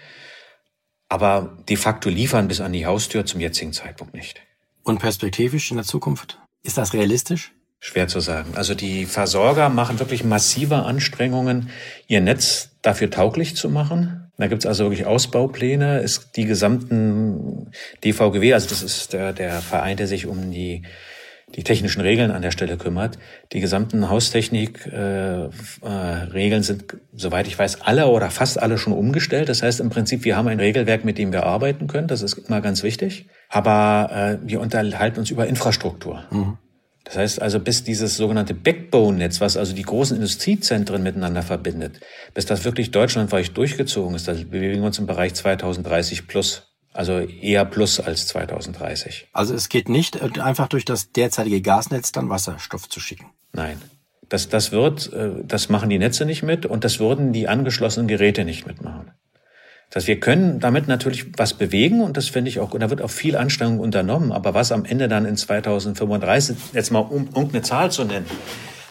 aber 1.09 1.57
de 1.69 1.77
facto 1.77 2.09
liefern 2.09 2.49
bis 2.49 2.61
an 2.61 2.73
die 2.73 2.87
Haustür 2.87 3.27
zum 3.27 3.41
jetzigen 3.41 3.73
Zeitpunkt 3.73 4.15
nicht. 4.15 4.41
Und 4.83 4.99
perspektivisch 4.99 5.71
in 5.71 5.77
der 5.77 5.87
Zukunft? 5.87 6.39
Ist 6.63 6.79
das 6.79 6.95
realistisch? 6.95 7.53
Schwer 7.79 8.09
zu 8.09 8.21
sagen. 8.21 8.55
Also 8.57 8.75
die 8.75 9.05
Versorger 9.05 9.69
machen 9.69 9.99
wirklich 9.99 10.25
massive 10.25 10.85
Anstrengungen, 10.85 11.71
ihr 12.07 12.21
Netz 12.21 12.71
dafür 12.83 13.11
tauglich 13.11 13.55
zu 13.55 13.69
machen. 13.69 14.33
Da 14.39 14.49
gibt's 14.49 14.67
also 14.67 14.85
wirklich 14.85 15.07
Ausbaupläne. 15.07 16.01
Ist 16.01 16.37
die 16.37 16.47
gesamten 16.47 17.71
DVGW, 18.05 18.55
also 18.55 18.69
das 18.69 18.83
ist 18.83 19.13
der, 19.13 19.33
der 19.33 19.61
Verein, 19.61 19.97
der 19.97 20.07
sich 20.07 20.27
um 20.27 20.51
die 20.51 20.83
die 21.55 21.63
technischen 21.63 22.01
Regeln 22.01 22.33
an 22.33 22.43
der 22.43 22.51
Stelle 22.51 22.77
kümmert. 22.77 23.19
Die 23.53 23.61
gesamten 23.61 24.11
Haustechnik-Regeln 24.11 25.53
äh, 26.35 26.57
äh, 26.57 26.63
sind, 26.63 26.97
soweit 27.13 27.47
ich 27.47 27.57
weiß, 27.59 27.83
alle 27.83 28.09
oder 28.09 28.31
fast 28.31 28.61
alle 28.61 28.79
schon 28.79 28.93
umgestellt. 28.93 29.49
Das 29.49 29.63
heißt 29.63 29.81
im 29.81 29.89
Prinzip, 29.89 30.25
wir 30.25 30.37
haben 30.37 30.49
ein 30.49 30.59
Regelwerk, 30.59 31.05
mit 31.05 31.19
dem 31.19 31.33
wir 31.33 31.45
arbeiten 31.45 31.87
können. 31.87 32.09
Das 32.09 32.23
ist 32.23 32.35
immer 32.35 32.61
ganz 32.61 32.83
wichtig. 32.83 33.29
Aber 33.49 34.11
äh, 34.13 34.39
wir 34.47 34.61
unterhalten 34.61 35.21
uns 35.21 35.31
über 35.31 35.47
Infrastruktur. 35.47 36.25
Mhm. 36.31 36.59
Das 37.05 37.17
heißt 37.17 37.41
also, 37.41 37.61
bis 37.61 37.85
dieses 37.85 38.17
sogenannte 38.17 38.53
Backbone-Netz, 38.53 39.41
was 39.41 39.57
also 39.57 39.73
die 39.73 39.85
großen 39.85 40.17
Industriezentren 40.17 41.05
miteinander 41.05 41.43
verbindet, 41.43 42.01
bis 42.35 42.47
das 42.47 42.65
wirklich 42.65 42.91
deutschlandweit 42.91 43.57
durchgezogen 43.57 44.17
ist, 44.17 44.27
da 44.27 44.33
bewegen 44.33 44.81
wir 44.81 44.87
uns 44.87 44.99
im 44.99 45.07
Bereich 45.07 45.33
2030 45.35 46.27
plus. 46.27 46.76
Also 46.97 47.19
eher 47.19 47.67
plus 47.67 48.01
als 48.01 48.27
2030. 48.29 49.29
Also 49.35 49.53
es 49.53 49.69
geht 49.69 49.91
nicht 49.91 50.17
äh, 50.17 50.41
einfach 50.41 50.67
durch 50.67 50.87
das 50.87 51.13
derzeitige 51.13 51.61
Gasnetz 51.61 52.11
dann 52.11 52.31
Wasserstoff 52.31 52.89
zu 52.89 53.01
schicken. 53.01 53.27
Nein. 53.53 53.83
Das, 54.31 54.49
das 54.49 54.73
wird, 54.73 55.13
äh, 55.13 55.45
das 55.45 55.69
machen 55.69 55.91
die 55.91 55.99
Netze 55.99 56.25
nicht 56.25 56.43
mit 56.43 56.65
und 56.65 56.85
das 56.85 56.99
würden 56.99 57.35
die 57.35 57.49
angeschlossenen 57.49 58.09
Geräte 58.09 58.47
nicht 58.47 58.67
mitmachen. 58.67 59.11
Das 59.91 60.07
wir 60.07 60.19
können 60.19 60.59
damit 60.59 60.89
natürlich 60.89 61.39
was 61.39 61.53
bewegen 61.53 62.01
und 62.03 62.17
das 62.17 62.29
finde 62.29 62.49
ich 62.49 62.61
auch, 62.61 62.71
da 62.77 62.89
wird 62.89 63.03
auch 63.03 63.11
viel 63.11 63.37
Anstrengung 63.37 63.79
unternommen. 63.79 64.33
Aber 64.33 64.55
was 64.55 64.73
am 64.73 64.87
Ende 64.87 65.07
dann 65.07 65.27
in 65.27 65.37
2035, 65.37 66.57
jetzt 66.73 66.91
mal 66.91 67.01
um 67.01 67.27
irgendeine 67.27 67.61
Zahl 67.61 67.93
zu 67.93 68.05
nennen, 68.05 68.27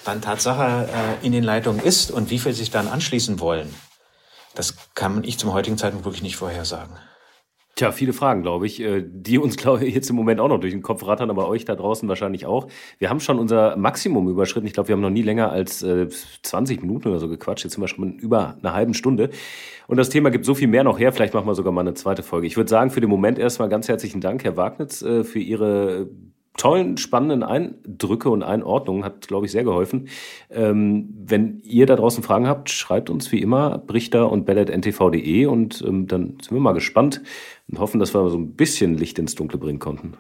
dann 0.06 0.22
Tatsache 0.22 0.88
äh, 0.88 1.26
in 1.26 1.32
den 1.32 1.44
Leitungen 1.44 1.82
ist 1.82 2.12
und 2.12 2.30
wie 2.30 2.38
viel 2.38 2.54
sich 2.54 2.70
dann 2.70 2.88
anschließen 2.88 3.40
wollen, 3.40 3.74
das 4.54 4.76
kann 4.94 5.24
ich 5.24 5.40
zum 5.40 5.54
heutigen 5.54 5.80
Zeitpunkt 5.80 6.06
wirklich 6.06 6.24
nicht 6.24 6.36
vorhersagen. 6.36 6.96
Tja, 7.78 7.92
viele 7.92 8.14
Fragen, 8.14 8.42
glaube 8.42 8.66
ich, 8.68 8.80
äh, 8.80 9.04
die 9.06 9.38
uns, 9.38 9.58
glaube 9.58 9.86
ich, 9.86 9.94
jetzt 9.94 10.10
im 10.10 10.16
Moment 10.16 10.40
auch 10.40 10.48
noch 10.48 10.60
durch 10.62 10.72
den 10.72 10.82
Kopf 10.82 11.06
rattern, 11.06 11.30
aber 11.30 11.50
euch 11.50 11.66
da 11.66 11.76
draußen 11.76 12.08
wahrscheinlich 12.08 12.46
auch. 12.46 12.68
Wir 13.00 13.10
haben 13.10 13.20
schon 13.20 13.38
unser 13.38 13.76
Maximum 13.76 14.30
überschritten. 14.30 14.66
Ich 14.66 14.72
glaube, 14.72 14.88
wir 14.88 14.94
haben 14.94 15.02
noch 15.02 15.10
nie 15.10 15.22
länger 15.22 15.52
als 15.52 15.80
20 15.80 16.78
äh, 16.78 16.82
Minuten 16.82 17.10
oder 17.10 17.20
so 17.20 17.28
gequatscht. 17.28 17.66
Jetzt 17.66 17.74
sind 17.74 17.84
wir 17.84 17.90
schon 17.90 18.18
über 18.20 18.56
einer 18.62 18.74
halben 18.74 18.94
Stunde. 18.94 19.30
Und 19.88 19.98
das 19.98 20.10
Thema 20.10 20.32
gibt 20.32 20.46
so 20.46 20.56
viel 20.56 20.70
mehr 20.70 20.86
noch 20.86 21.00
her. 21.00 21.12
Vielleicht 21.12 21.34
machen 21.34 21.48
wir 21.48 21.56
sogar 21.56 21.74
mal 21.74 21.82
eine 21.82 21.94
zweite 21.96 22.24
Folge. 22.24 22.48
Ich 22.48 22.56
würde 22.56 22.70
sagen, 22.70 22.92
für 22.92 23.02
den 23.02 23.10
Moment 23.10 23.38
erstmal 23.38 23.68
ganz 23.68 23.90
herzlichen 23.90 24.22
Dank, 24.22 24.46
Herr 24.46 24.56
Wagnitz, 24.56 25.02
äh, 25.02 25.26
für 25.26 25.40
Ihre 25.40 26.08
tollen, 26.58 26.98
spannenden 26.98 27.44
Eindrücke 27.44 28.30
und 28.30 28.44
Einordnungen. 28.44 29.04
Hat, 29.04 29.28
glaube 29.28 29.46
ich, 29.46 29.52
sehr 29.52 29.64
geholfen. 29.64 30.08
Ähm, 30.50 31.10
wenn 31.26 31.62
ihr 31.64 31.86
da 31.86 31.96
draußen 31.96 32.24
Fragen 32.24 32.48
habt, 32.48 32.70
schreibt 32.70 33.10
uns 33.10 33.32
wie 33.32 33.42
immer 33.42 33.78
brichter 33.78 34.32
und 34.32 34.46
bellet.ntv.de 34.46 35.46
und 35.46 35.84
ähm, 35.86 36.08
dann 36.08 36.38
sind 36.42 36.52
wir 36.52 36.60
mal 36.60 36.74
gespannt 36.74 37.22
und 37.68 37.80
hoffen, 37.80 38.00
dass 38.00 38.14
wir 38.14 38.30
so 38.30 38.38
ein 38.38 38.54
bisschen 38.54 38.98
Licht 38.98 39.20
ins 39.20 39.36
Dunkle 39.36 39.58
bringen 39.58 39.80
konnten. 39.80 40.14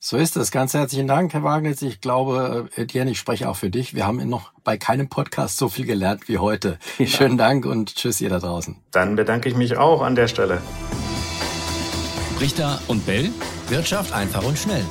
So 0.00 0.16
ist 0.16 0.36
es. 0.36 0.52
Ganz 0.52 0.74
herzlichen 0.74 1.08
Dank, 1.08 1.32
Herr 1.34 1.42
Wagnitz. 1.42 1.82
Ich 1.82 2.00
glaube, 2.00 2.68
äh, 2.76 2.82
Etienne, 2.82 3.10
ich 3.10 3.18
spreche 3.18 3.48
auch 3.48 3.56
für 3.56 3.68
dich. 3.68 3.94
Wir 3.94 4.06
haben 4.06 4.28
noch 4.28 4.52
bei 4.62 4.76
keinem 4.76 5.08
Podcast 5.08 5.56
so 5.56 5.68
viel 5.68 5.86
gelernt 5.86 6.28
wie 6.28 6.38
heute. 6.38 6.78
Ja. 6.98 7.06
Schönen 7.06 7.36
Dank 7.36 7.66
und 7.66 7.96
tschüss 7.96 8.20
ihr 8.20 8.28
da 8.28 8.38
draußen. 8.38 8.76
Dann 8.92 9.16
bedanke 9.16 9.48
ich 9.48 9.56
mich 9.56 9.76
auch 9.76 10.02
an 10.02 10.14
der 10.14 10.28
Stelle. 10.28 10.62
Brichter 12.36 12.80
und 12.86 13.04
Bell. 13.06 13.30
Wirtschaft 13.68 14.12
einfach 14.14 14.44
und 14.46 14.56
schnell. 14.56 14.84